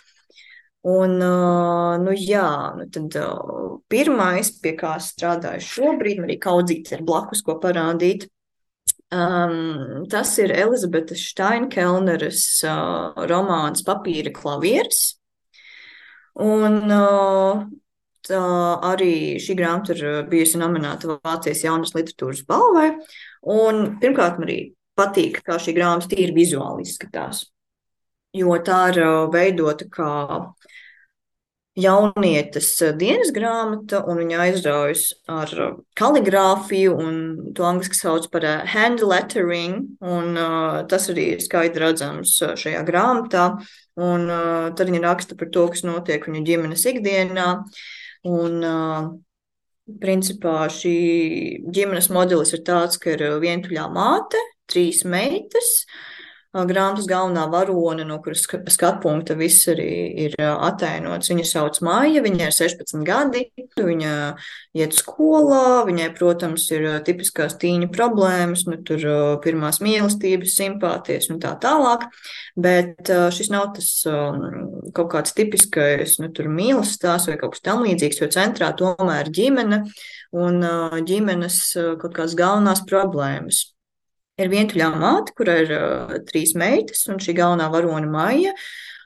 [0.90, 2.48] Un, uh, nu, jā,
[2.80, 8.26] nu tad uh, pirmais, pie kā strādāju šobrīd, arī kaudzīts ir blakus, ko parādīt.
[9.14, 15.20] Um, tas ir Elizabetes Steinkelneres uh, romāns Papīra klavieris.
[16.42, 17.66] Un uh,
[18.26, 18.42] Tā
[18.90, 22.88] arī šī grāmata ir bijusi nominēta Vācijas jaunas literatūras balvai.
[23.54, 24.60] Un, pirmkārt, man arī
[24.98, 27.46] patīk, kā šī grāmata tīri vizuāli izskatās.
[28.36, 30.10] Jo tā ir veidota kā
[31.76, 35.52] jaunietes dienas grāmata, un viņa aizraujas ar
[36.00, 37.18] kaligrāfiju, un
[37.56, 43.52] to angļuiski sauc par hand lettering, un uh, tas arī ir skaidri redzams šajā grāmatā.
[44.02, 47.52] Un uh, tad viņa raksta par to, kas notiek viņa ģimenes ikdienā.
[47.60, 47.86] Uh,
[48.26, 48.58] Un,
[50.02, 50.96] principā, šī
[51.76, 55.86] ģimenes modelis ir tāds, ka ir vientuļā māte, trīs meitas,
[56.64, 59.90] grāmatas galvenā varone, no kuras skatu punkta viss arī
[60.26, 61.30] ir atainots.
[61.32, 63.44] Viņa sauc Māja, viņai ir 16 gadi,
[63.76, 64.14] viņa
[64.80, 69.04] iet skolā, viņai, protams, ir tipiskās tīņa problēmas, nu, tur
[69.44, 72.08] pirmās mīlestības, simpātijas un tā tālāk,
[72.56, 77.84] bet šis nav tas kaut kāds tipiskais, nu, tur mīlestības stāsts vai kaut kas tam
[77.86, 79.84] līdzīgs, jo centrā tomēr ģimene
[80.36, 80.64] un
[81.06, 81.62] ģimenes
[82.02, 83.75] kaut kādas galvenās problēmas
[84.42, 88.56] ir vientuļā māte, kurai ir uh, trīs meitas, un šī galvenā varone Maija.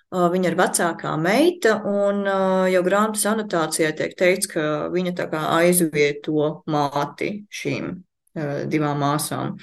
[0.09, 4.63] Uh, viņa ir vecākā meita, un uh, jau grāmatas anotācijā tiek teikts, ka
[4.93, 9.57] viņa tā kā aizvieto māti šīm uh, divām māsām.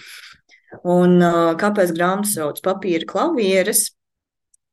[0.87, 1.23] Un
[1.57, 3.87] kāpēc grāmatas sauc papīra klavieres?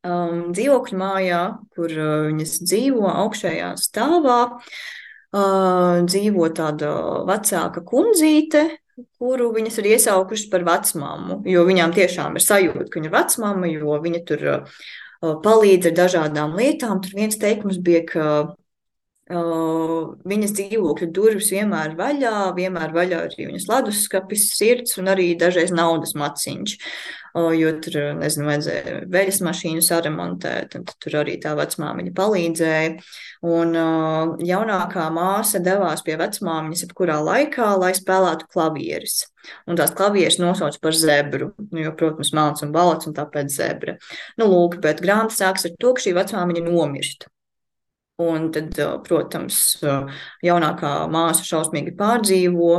[0.04, 1.42] Um, dzīvokļu mājā,
[1.72, 6.90] kur uh, viņas dzīvo augšējā stāvā, uh, dzīvo tāda
[7.30, 8.66] vecāka kundzīte,
[9.22, 13.70] kuru viņas ir iesaukušas par vecmāmu, jo viņām tiešām ir sajūta, ka viņa ir vecmāma,
[13.72, 14.84] jo viņa tur uh,
[15.46, 17.02] palīdz ar dažādām lietām.
[17.04, 18.28] Tur viens teikums bija, ka
[19.32, 25.72] Uh, viņas dzīvokļa durvis vienmēr vaļā, vienmēr vaļā arī viņas leduskapis, sirds un arī dažreiz
[25.72, 26.74] naudas maciņš.
[27.34, 32.92] Jo tur, nezinu, vajadzēja veļas mašīnu saremontēt, un tur arī tā vecmāmiņa palīdzēja.
[33.50, 33.74] Un
[34.46, 39.24] jaunākā māsa devās pie vecmāmiņas jebkurā laikā, lai spēlētu klavieres.
[39.66, 43.98] Un tās klavieres nosauc par zebru, nu, jo, protams, melns un balts, un tāpēc zebra.
[44.38, 47.32] Nu, lūk, bet grāmata sāks ar to, ka šī vecmāmiņa nomirst.
[48.22, 48.78] Un tad,
[49.08, 49.80] protams,
[50.46, 52.74] jaunākā māsa šausmīgi pārdzīvo,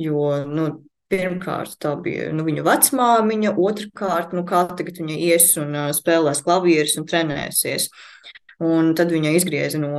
[0.00, 0.70] jo, nu,
[1.12, 6.98] pirmkārt, tā bija nu, viņa vecmāmiņa, otrkārt, nu, kā tagad viņa ies un spēlēs klavierus
[7.00, 7.88] un trenēsies.
[8.58, 9.98] Un tad viņa izgrieza no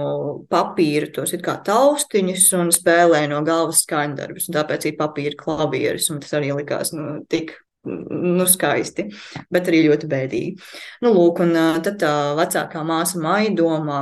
[0.52, 4.50] papīra tos kā taustiņus un spēlēja no galvas skaņdarbus.
[4.52, 7.56] Tāpēc ir papīra klavieris, un tas arī likās nu, tik
[7.88, 9.08] nu, skaisti,
[9.48, 10.72] bet arī ļoti bēdīgi.
[11.06, 11.56] Nu, lūk, un
[11.86, 14.02] tad tā vecākā māsa Maija domā,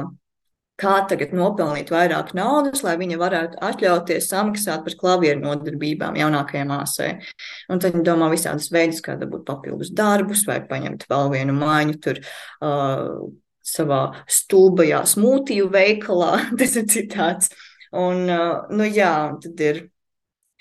[0.77, 7.09] kā tagad nopelnīt vairāk naudas, lai viņa varētu atļauties samaksāt par klavieru nodarbībām jaunākajai māsai.
[7.73, 11.99] Un tad viņa domā visādas veidus, kā dabūt papildus darbus vai paņemt vēl vienu mājiņu
[12.05, 12.23] tur.
[12.61, 13.27] Uh,
[13.67, 17.51] savā stulbajā smūtiju veikalā, tas ir citāts.
[17.91, 19.13] Un, uh, nu jā,
[19.43, 19.81] tad ir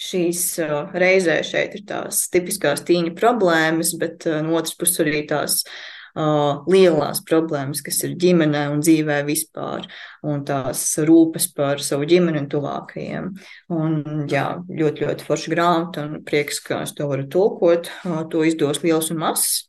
[0.02, 5.22] šīs uh, reizē šeit ir tās tipiskās tīņa problēmas, bet uh, no otras puses arī
[5.30, 9.86] tās uh, lielās problēmas, kas ir ģimenē un dzīvē vispār,
[10.24, 13.30] un tās rūpes par savu ģimeni un tuvākajiem.
[13.76, 14.00] Un,
[14.30, 17.90] jā, ļoti, ļoti forša grāmata, un prieks, ka es to varu tulkot.
[18.32, 19.66] To izdos liels un mazs.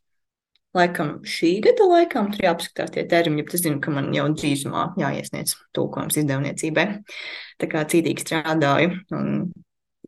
[0.78, 4.92] Laikam šī gada laikam tur jāapskatās tie termiņi, bet es zinu, ka man jau drīzumā
[5.00, 6.88] jāiesniedz tulkojums izdevniecībai.
[7.58, 9.48] Tā kā cītīgi strādāju un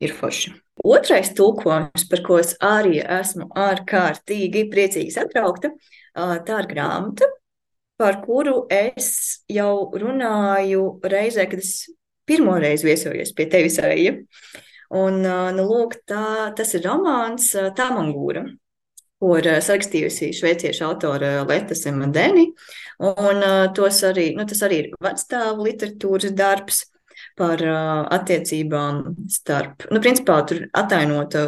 [0.04, 0.54] ir forši.
[0.86, 5.74] Otrais tulkojums, par ko es arī esmu ārkārtīgi priecīgi satraukta,
[6.46, 7.28] Tā ir grāmata,
[8.00, 11.90] par kuru es jau runāju reizē, kad es
[12.30, 14.16] pirmo reizi viesojos pie tevis, Aija.
[14.96, 18.46] Un, nu, lūk, tā, tas ir romāns Tamangūra,
[19.22, 22.48] ko ir sarakstījusi šveiciešu autore Leta Semadeni.
[23.06, 26.86] Un arī, nu, tas arī ir vecstāvu literatūras darbs
[27.40, 27.62] par
[28.16, 31.46] attiecībām starp, nu, principā tur atainota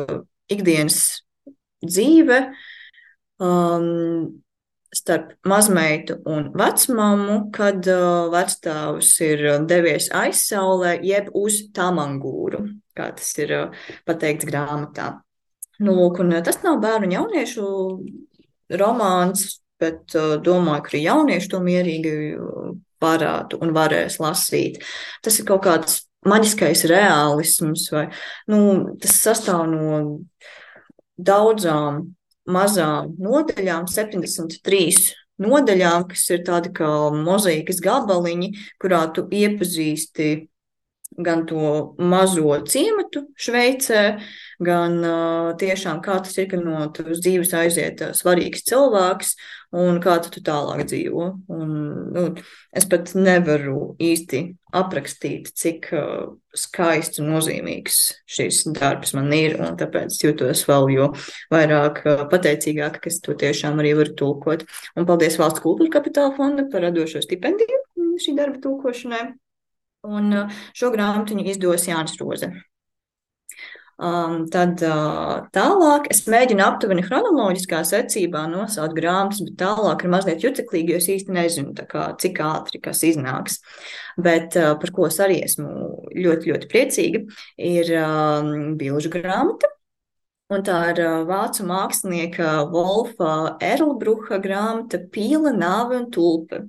[0.52, 1.02] ikdienas
[1.82, 2.40] dzīve,
[3.42, 4.41] um,
[4.92, 7.88] starp mazmeitu un vecmāmu, kad
[8.34, 12.66] vecstāvs ir devies aizsaulē, jeb uz tamangūru,
[12.98, 13.56] kā tas ir
[14.08, 15.14] pateikts grāmatā.
[15.82, 17.66] Nu, lūk, tas nav bērnu un jauniešu
[18.78, 20.14] romāns, bet
[20.46, 22.14] domāju, ka arī jaunieši to mierīgi
[23.02, 24.82] varētu un varēs lasīt.
[25.26, 28.06] Tas ir kaut kāds maģiskais realisms, vai
[28.52, 28.60] nu,
[29.02, 30.02] tas sastāv no
[31.18, 32.04] daudzām
[32.50, 35.12] mazām nodaļām, 73
[35.42, 40.32] nodaļām, kas ir tādi kā mozaīkas gabaliņi, kurā tu iepazīsti
[41.20, 44.04] gan to mazo ciematu Šveicē,
[44.62, 45.00] gan
[45.60, 49.34] tiešām kā tas ir, ka no tavas dzīves aiziet svarīgs cilvēks
[49.82, 51.28] un kā tu tālāk dzīvo.
[51.52, 51.76] Un,
[52.14, 52.24] nu,
[52.76, 54.44] es pat nevaru īsti
[54.78, 55.90] aprakstīt, cik
[56.58, 58.00] skaists un nozīmīgs
[58.30, 61.12] šis darbs man ir, un tāpēc jūtos vēl jo
[61.54, 64.66] vairāk pateicīgāk, ka es to tiešām arī varu tulkot.
[64.96, 67.86] Un paldies Valsts kultūra kapitāla fonda par radošo stipendiju
[68.22, 69.32] šī darba tulkošanai.
[70.12, 70.34] Un
[70.74, 72.50] šo grāmatu izdos Jānis Roze.
[74.02, 80.46] Um, tad uh, tālāk es mēģinu aptuveni chronoloģiskā secībā nosaukt grāmatas, bet tālāk ir mazliet
[80.46, 83.60] juceklīgi, jo es īsti nezinu, kā, cik ātri kas iznāks.
[84.18, 85.70] Bet uh, par ko es arī esmu
[86.18, 87.22] ļoti, ļoti priecīga,
[87.62, 89.70] ir um, bilžu grāmata.
[90.52, 96.66] Un tā ir vācu mākslinieka Wolfa Erlbruha grāmata Pīla, Nāve un Tulpe,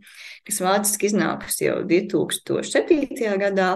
[0.47, 3.33] kas vāciski iznākusi jau 2007.
[3.43, 3.73] gadā.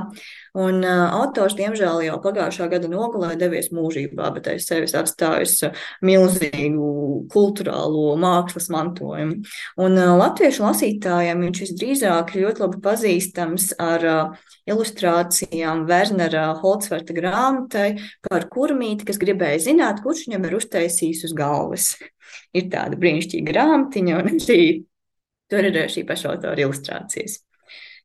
[0.57, 5.59] Un uh, autors, diemžēl, jau pagājušā gada nogalē devies mūžībā, bet aiz sevis atstājis
[6.07, 6.87] milzīgu
[7.33, 9.43] kultūrālo mākslas mantojumu.
[9.85, 17.13] Un uh, latviešu lasītājiem viņš visdrīzāk ir ļoti labi pazīstams ar uh, ilustrācijām Wernera Holcverta
[17.21, 17.91] grāmatai
[18.25, 21.93] par kurmīti, kas gribēja zināt, kurš viņam ir uztaisījis uz galvas.
[22.57, 24.61] Ir tāda brīnišķīga grāmatiņa, un arī
[25.53, 27.43] tur ir šī paša autora ilustrācijas.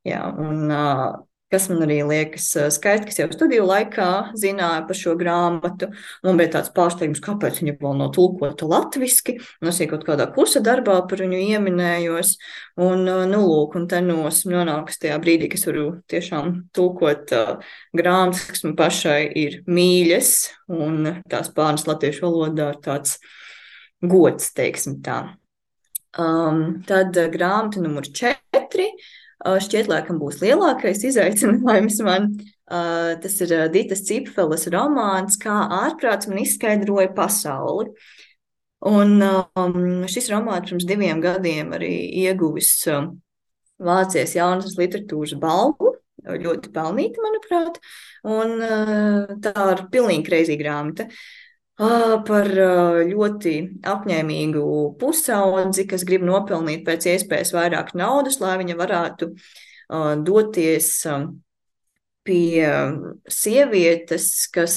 [0.04, 1.22] Jā, un uh,
[1.52, 4.08] kas man arī liekas skaisti, kas jau studiju laikā
[4.40, 5.90] zināja par šo grāmatu.
[6.24, 9.36] Man bija tāds pārsteigums, kāpēc viņa vēl nav tulkota latviski.
[9.68, 12.34] Es jau kaut kādā kursa darbā par viņu ieminējos.
[12.82, 18.48] Un, nu, lūk, un te nos nonākas tajā brīdī, kas varu tiešām tulkot uh, grāmatas,
[18.54, 20.34] kas man pašai ir mīļas,
[20.72, 23.18] un tās pārnes latviešu valodā ir tāds
[24.02, 25.22] gods, teiksim tā.
[26.20, 28.90] Um, tad grāmata numur četri
[29.42, 32.32] šķiet, laikam būs lielākais izaicinājums man.
[33.22, 37.92] Tas ir Dītas Cipfeles romāns, kā ārprāts man izskaidroja pasauli.
[38.88, 39.76] Un um,
[40.10, 41.92] šis romāns pirms diviem gadiem arī
[42.24, 43.12] ieguvis um,
[43.82, 45.98] Vācijas jaunas literatūras balvu.
[46.22, 47.78] Ļoti pelnīta, manuprāt.
[48.30, 48.58] Un
[49.42, 51.08] tā ir pilnīgi kreizī grāmata.
[51.10, 51.41] Uh,
[51.82, 52.48] par
[53.10, 53.54] ļoti
[53.90, 54.64] apņēmīgu
[55.02, 59.32] pusaudzi, kas grib nopelnīt pēc iespējas vairāk naudas, lai viņa varētu
[60.22, 60.92] doties
[62.22, 62.68] pie
[63.26, 64.76] sievietes, kas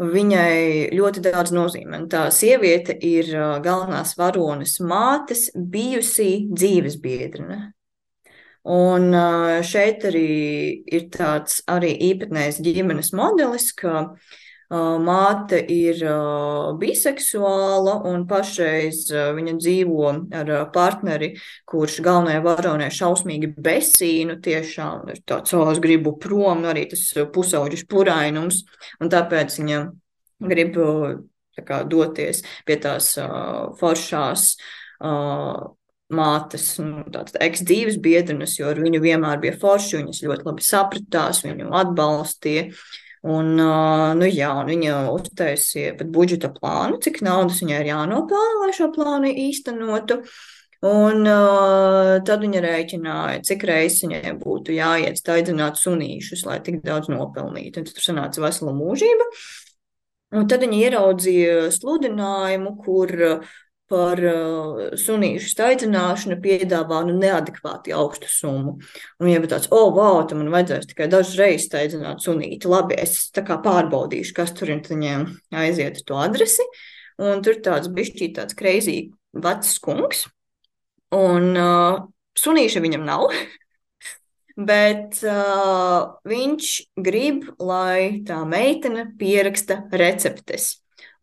[0.00, 0.56] viņai
[0.96, 2.00] ļoti daudz nozīmē.
[2.12, 3.28] Tā sieviete ir
[3.64, 7.60] galvenās varonas mātes bijusī dzīves biedrene.
[8.66, 9.12] Un
[9.62, 10.26] šeit arī
[10.90, 16.00] ir tāds arī īpatnējs ģimenes modelis, ka uh, Māte ir
[16.80, 19.04] biseksuāla un pašreiz
[19.36, 21.28] viņa dzīvo ar partneri,
[21.70, 27.06] kurš galvenajai varonē šausmīgi besīnu, tiešām ir tāds, o, es gribu prom, nu arī tas
[27.34, 28.64] pusauģis purainums,
[28.98, 29.80] un tāpēc viņa
[30.50, 30.76] grib
[31.64, 34.48] kā, doties pie tās uh, foršās
[35.00, 35.62] uh,
[36.12, 41.42] mātes, nu, tādas eks-dzīves biedrenes, jo ar viņu vienmēr bija forši, viņas ļoti labi sapratās,
[41.46, 42.70] viņu atbalstīja.
[43.26, 48.92] Un, nu, jā, un viņa uztaisīja budžeta plānu, cik naudas viņai ir jānopelna, lai šo
[48.94, 50.20] plānu īstenotu.
[50.86, 57.08] Un uh, tad viņa rēķināja, cik reizes viņai būtu jāiet staigāt sunīšus, lai tik daudz
[57.10, 57.80] nopelnītu.
[57.80, 59.26] Un tur sanāca vesela mūžība.
[60.36, 63.56] Un tad viņa ieraudzīja sludinājumu, kur uh,
[63.90, 68.76] par uh, sunīšu staidzināšanu piedāvā nu, neadekvāti augstu summu.
[69.22, 72.70] Un ja tāds, oh, wow, tam man vajadzēs tikai dažas reizes staidzināt sunīti.
[72.70, 76.66] Labi, es pārbaudīšu, kas tur ir, viņiem aiziet to adresi.
[77.22, 78.98] Un tur tāds bišķī tāds kreizī
[79.32, 80.26] vecs kungs.
[81.16, 82.02] Un uh,
[82.36, 83.30] sunīša viņam nav.
[84.70, 86.72] Bet uh, viņš
[87.04, 90.74] grib, lai tā meitene pieraksta receptes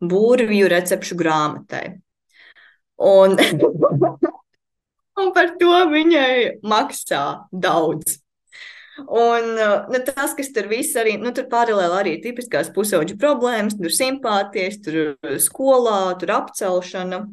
[0.08, 1.84] burvju recepšu grāmatai.
[3.02, 3.34] Un,
[5.20, 8.20] un par to viņai maksā daudz.
[8.94, 13.90] Un nu, tas, kas tur viss arī, nu, tur paralēli arī tipiskās pusauģu problēmas, tur
[13.90, 17.24] simpātijas, tur skolā, tur apcelšana.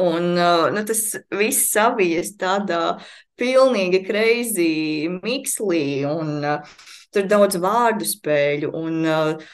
[0.00, 2.96] Un nu, tas viss savijas tādā
[3.38, 6.74] pilnīgi kreizī mikslī, un uh,
[7.14, 8.70] tur daudz vārdu spēļu.
[8.74, 9.44] Un, uh,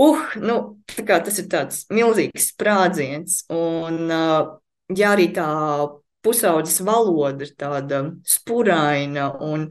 [0.00, 0.58] uh, nu,
[0.96, 3.44] tas ir tāds milzīgs sprādziens.
[3.54, 4.56] Un, uh,
[4.96, 5.48] ja arī tā
[6.24, 9.68] pusaudzes valoda ir tāda spuraina un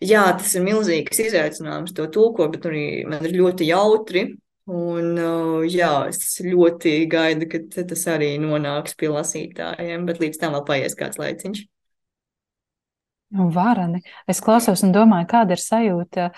[0.00, 4.30] jā, tas ir milzīgs izaicinājums to tulkot, bet arī man ir ļoti jautri.
[4.70, 10.54] Un, uh, jā, es ļoti gaidu, ka tas arī nonāks pie lasītājiem, bet līdz tam
[10.54, 11.64] vēl paies kāds laiciņš.
[13.34, 14.02] Nu, varani.
[14.30, 16.28] Es klausos un domāju, kāda ir sajūta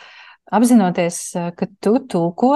[0.52, 1.20] apzinoties,
[1.56, 2.54] ka tu tulko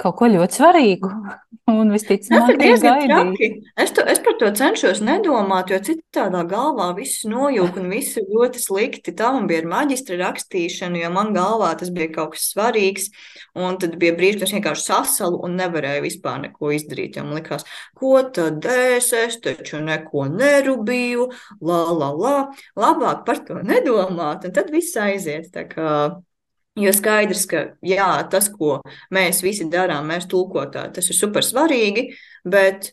[0.00, 1.12] kaut ko ļoti svarīgu.
[1.70, 3.48] Un visticamāk, tas ir traki.
[3.78, 8.26] Es, to, es par to cenšos nedomāt, jo citādā galvā viss nojūg un viss ir
[8.26, 9.14] ļoti slikti.
[9.14, 13.10] Tā man bija maģistra rakstīšanu, jo man galvā tas bija kaut kas svarīgs.
[13.54, 17.20] Un tad bija brīži, kad es vienkārši sasalu un nevarēju vispār neko izdarīt.
[17.22, 17.66] Man likās,
[17.98, 21.28] ko tad es, es taču neko nerubīju,
[21.60, 22.34] la, la, la.
[22.80, 25.52] Labāk par to nedomāt, un tad viss aiziet.
[25.54, 25.92] Tā kā
[26.78, 28.78] Jo skaidrs, ka jā, tas, ko
[29.10, 32.06] mēs visi darām, mēs tulkotāji, tas ir super svarīgi,
[32.46, 32.92] bet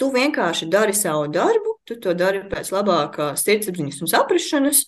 [0.00, 4.84] tu vienkārši dari savu darbu, tu to dari pēc labākās sirdsapziņas un saprašanas.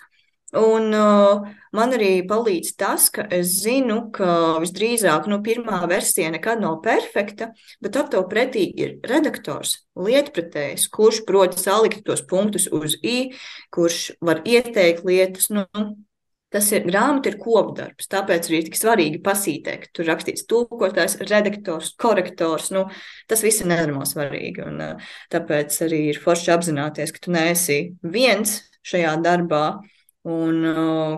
[0.54, 6.62] Un uh, man arī palīdz tas, ka es zinu, ka visdrīzāk nu, pirmā versija nekad
[6.62, 7.50] nav perfekta,
[7.82, 13.32] bet ap to pretī ir redaktors, lietpratējs, kurš prot salikt tos punktus uz i,
[13.74, 15.50] kurš var ieteikt lietas.
[15.50, 15.66] Nu,
[16.55, 18.07] Tas ir grāmata, ir kopdarbs.
[18.12, 19.88] Tāpēc arī tik svarīgi pasītēt.
[19.96, 22.68] Tur rakstīts tulkotājs, redaktors, korektors.
[22.74, 22.84] Nu,
[23.30, 24.62] tas viss ir nenormāli svarīgi.
[24.62, 25.00] Un,
[25.34, 29.64] tāpēc arī ir forši apzināties, ka tu neesi viens šajā darbā,
[30.30, 30.62] un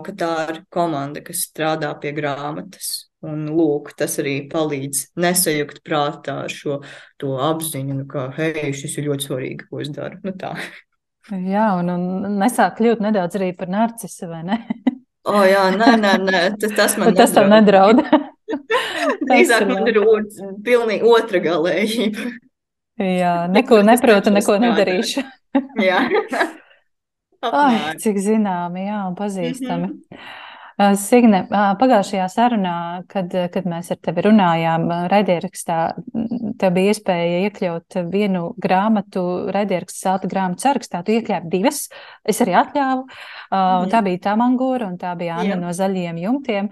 [0.07, 3.05] ka tā ir komanda, kas strādā pie grāmatas.
[3.27, 6.81] Un, lūk, tas arī palīdz nesajukt prātā šo
[7.21, 10.17] apziņu, nu, ka, hei, šis ir ļoti svarīgi, ko es daru.
[10.25, 10.55] Nu, tā.
[11.29, 14.61] Jā, un, un nesāk kļūt nedaudz arī par narcisu, vai ne?
[15.27, 18.03] O, jā, nē, nē, nē tas, tas man tas tam nedraud.
[19.27, 19.99] Drīzāk man ir
[20.63, 22.29] pilnīgi otra galējība.
[22.97, 25.25] Jā, neko neprotu, neko nedarīšu.
[25.83, 26.01] jā.
[27.47, 29.91] Ai, cik zināmi, jā, un pazīstami.
[29.91, 30.46] Mm -hmm.
[30.77, 32.73] Signe, pagājušajā sarunā,
[33.09, 35.77] kad, kad mēs ar tevi runājām, raidierakstā,
[36.61, 39.23] tev bija iespēja iekļaut vienu grāmatu,
[39.55, 41.01] raidieraksts zelta grāmatu sarakstā.
[41.01, 41.87] Tu iekļāvi divas,
[42.21, 43.07] es arī atļāvu.
[43.49, 43.87] Mm.
[43.89, 45.61] Tā bija Tamangūra un tā bija Anna Jā.
[45.63, 46.69] no zaļajiem jumtiem.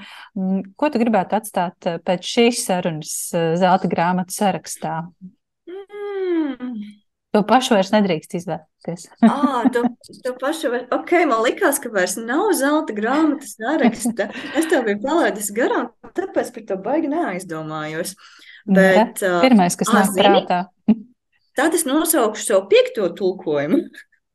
[0.78, 4.99] Ko tu gribētu atstāt pēc šīs sarunas zelta grāmatu sarakstā?
[5.66, 7.01] Mm.
[7.36, 9.09] To pašu vairs nedrīkst izvēlēties.
[9.27, 9.81] ah, to,
[10.23, 10.86] to pašu vairs.
[10.95, 14.29] Ok, man likās, ka vairs nav zelta grāmatas saraksta.
[14.55, 18.15] Es tev biju palaidis garām, tāpēc par to baigi neaizdomājos.
[18.65, 20.61] Bet, ja, pirmais, kas nāk prātā.
[21.55, 23.83] Tad es nosaukšu savu piekto tulkojumu.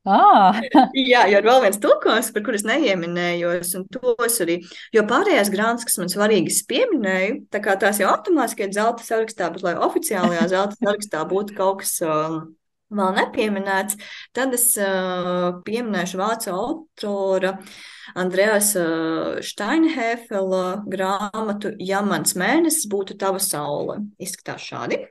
[0.09, 0.61] Ah.
[1.12, 4.61] Jā, jo ir vēl viens tulkojums, par kurus neieminējos, un tos arī.
[4.96, 9.51] Jo pārējās grāmatas, kas man svarīgas, pieminēju, tā kā tās jau automātiski ir zelta sarakstā,
[9.53, 11.98] bet lai oficiālajā zelta sarakstā būtu kaut kas.
[12.05, 12.40] Um,
[12.91, 13.97] vēl nepieminēts,
[14.36, 17.55] tad es uh, pieminēšu vācu autora
[18.18, 24.01] Andrejas uh, Steinhēfela grāmatu Ja mans mēnesis būtu tava saule.
[24.22, 25.05] Izskatās šādi.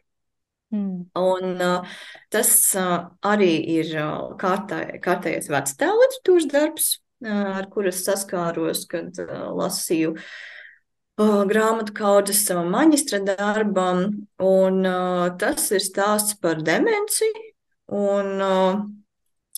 [0.69, 1.07] Mm.
[1.17, 1.87] Un uh,
[2.29, 6.89] tas uh, arī ir uh, kārtā, kārtējais vectēla literatūras darbs,
[7.25, 14.27] uh, ar kuras saskāros, kad uh, lasīju uh, grāmatu kaudzes savam maģistra darbam.
[14.37, 17.48] Un, uh, tas ir stāsts par demenciju,
[17.89, 18.81] Un, uh,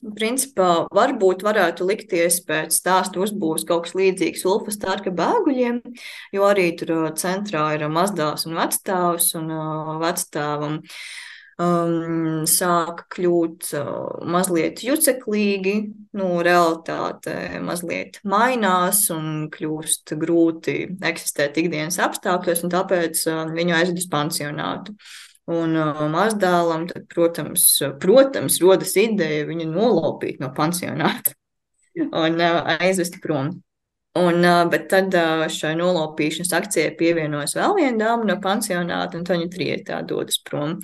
[0.02, 5.78] Principā varbūt varētu likties pēc stāstu uzbūves kaut kas līdzīgs Ulfa Stārka bēguļiem,
[6.34, 13.70] jo arī tur uh, centrā ir mazdās un vecstāvs, un uh, vecstāvam um, sāk kļūt
[13.78, 15.78] uh, mazliet juceklīgi,
[16.18, 24.02] nu, realitāte mazliet mainās un kļūst grūti eksistēt ikdienas apstākļos, un tāpēc uh, viņu aizved
[24.02, 24.98] uz pansionātu.
[24.98, 27.66] Uh, Un uh, mazdēlam, tad, protams,
[28.02, 31.34] protams, rodas ideja viņu nolopīt no pansionāta
[32.24, 33.56] un uh, aizvest prom.
[34.20, 39.26] Un, uh, bet tad uh, šai nolopīšanas akcijai pievienojas vēl viena dāma no pansionāta, un
[39.26, 40.78] viņa trietā dodas prom.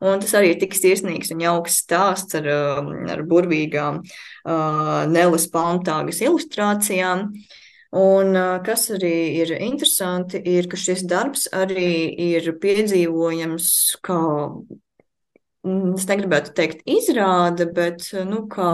[0.00, 5.50] Un tas arī ir tik sirsnīgs un jauks stāsts ar, uh, ar burvīgām uh, Nelas
[5.52, 7.26] Palmtāgas ilustrācijām.
[7.28, 7.59] Uh,
[7.90, 13.66] Un kas arī ir interesanti, ir, ka šis darbs arī ir piedzīvojams
[14.06, 14.18] kā
[15.66, 18.70] mm, es negribētu teikt, izrāde, bet nu, kā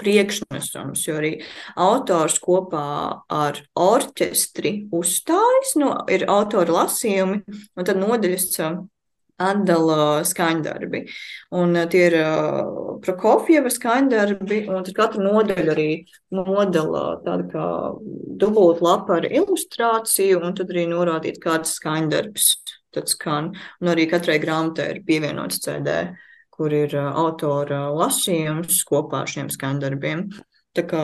[0.00, 1.34] priekšnesums, jo arī
[1.76, 2.86] autors kopā
[3.28, 7.44] ar orķestri uzstājas, nu, ir autora lasījumi,
[7.76, 8.48] un tad nodaļas
[9.40, 11.00] atdala skaņdarbi.
[11.58, 15.88] Un uh, tie ir uh, Prokofjeva skaņdarbi, un tad katru nodaļu arī
[16.34, 17.66] nodala tāda kā
[18.40, 22.50] dubult lapa ar ilustrāciju, un tad arī norādīt, kāds skaņdarbs
[22.94, 23.52] tad skan.
[23.82, 25.98] Un arī katrai grāmatai ir pievienots CD,
[26.54, 30.28] kur ir uh, autora lasījums kopā ar šiem skaņdarbiem.
[30.74, 31.02] Tā kā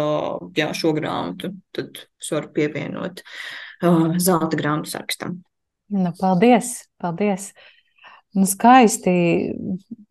[0.59, 5.41] jā, šo grāmatu tad es varu pievienot uh, zelta grāmatu sarakstam.
[5.91, 6.91] Nu, paldies!
[7.01, 7.51] paldies.
[8.37, 9.13] Nu, skaisti.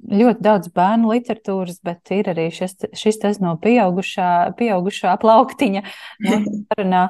[0.09, 5.83] Ļoti daudz bērnu literatūras, bet ir arī šis, šis tas no pieaugušā, pieaugušā plauktiņa.
[6.89, 7.03] No,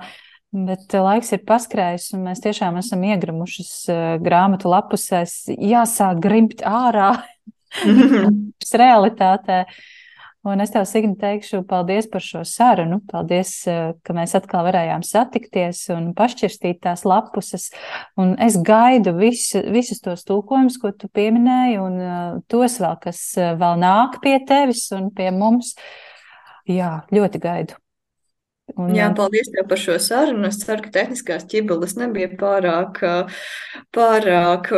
[0.50, 5.44] Bet laiks ir paskrējis, un mēs tiešām esam iegramušas uh, grāmatu lapusēs.
[5.54, 7.12] Jāsāk grimt ārā
[8.82, 9.60] realitātē.
[9.62, 9.99] Uh,
[10.48, 13.02] Un es tev, Signi, teikšu paldies par šo sarunu.
[13.12, 17.68] Paldies, eh, ka mēs atkal varējām satikties un pašķirstīt tās lapuses.
[18.16, 23.20] Un es gaidu visu, visus tos tulkojumus, ko tu pieminēji, un uh, tos vēl, kas
[23.36, 25.76] eh, vēl nāk pie tevis un pie mums.
[26.70, 27.76] Jā, ļoti gaidu.
[28.78, 30.48] Un, Jā, paldies tev par šo sarunu.
[30.50, 33.00] Es ceru, ka tehniskās ķibeles nebija pārāk,
[33.96, 34.70] pārāk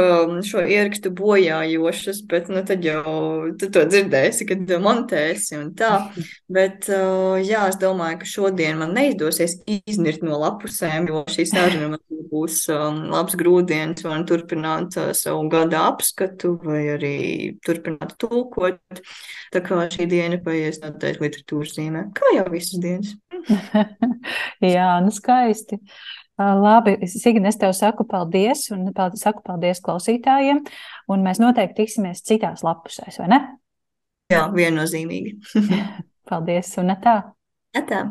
[0.47, 5.93] šo ierakstu bojājošas, bet nu, tad jau tu to dzirdēsi, kad montēsi un tā.
[6.51, 12.22] Bet jā, es domāju, ka šodien man neizdosies iznirt no lapusēm, jo šī saruna man
[12.31, 17.15] būs labs grūdienis un turpināt savu gada apskatu vai arī
[17.65, 19.01] turpināt tulkot.
[19.51, 23.15] Tā kā šī diena paies noteikti literatūras zīmē, kā jau visas dienas.
[24.75, 25.79] Jā, nu skaisti.
[26.41, 28.87] Labi, Signe, es tev saku paldies, un
[29.19, 30.63] saku paldies klausītājiem,
[31.11, 33.41] un mēs noteikti tiksimies citās lapusēs, vai ne?
[34.31, 35.35] Jā, viennozīmīgi.
[36.29, 37.17] paldies, un tā.
[37.75, 38.01] Tā.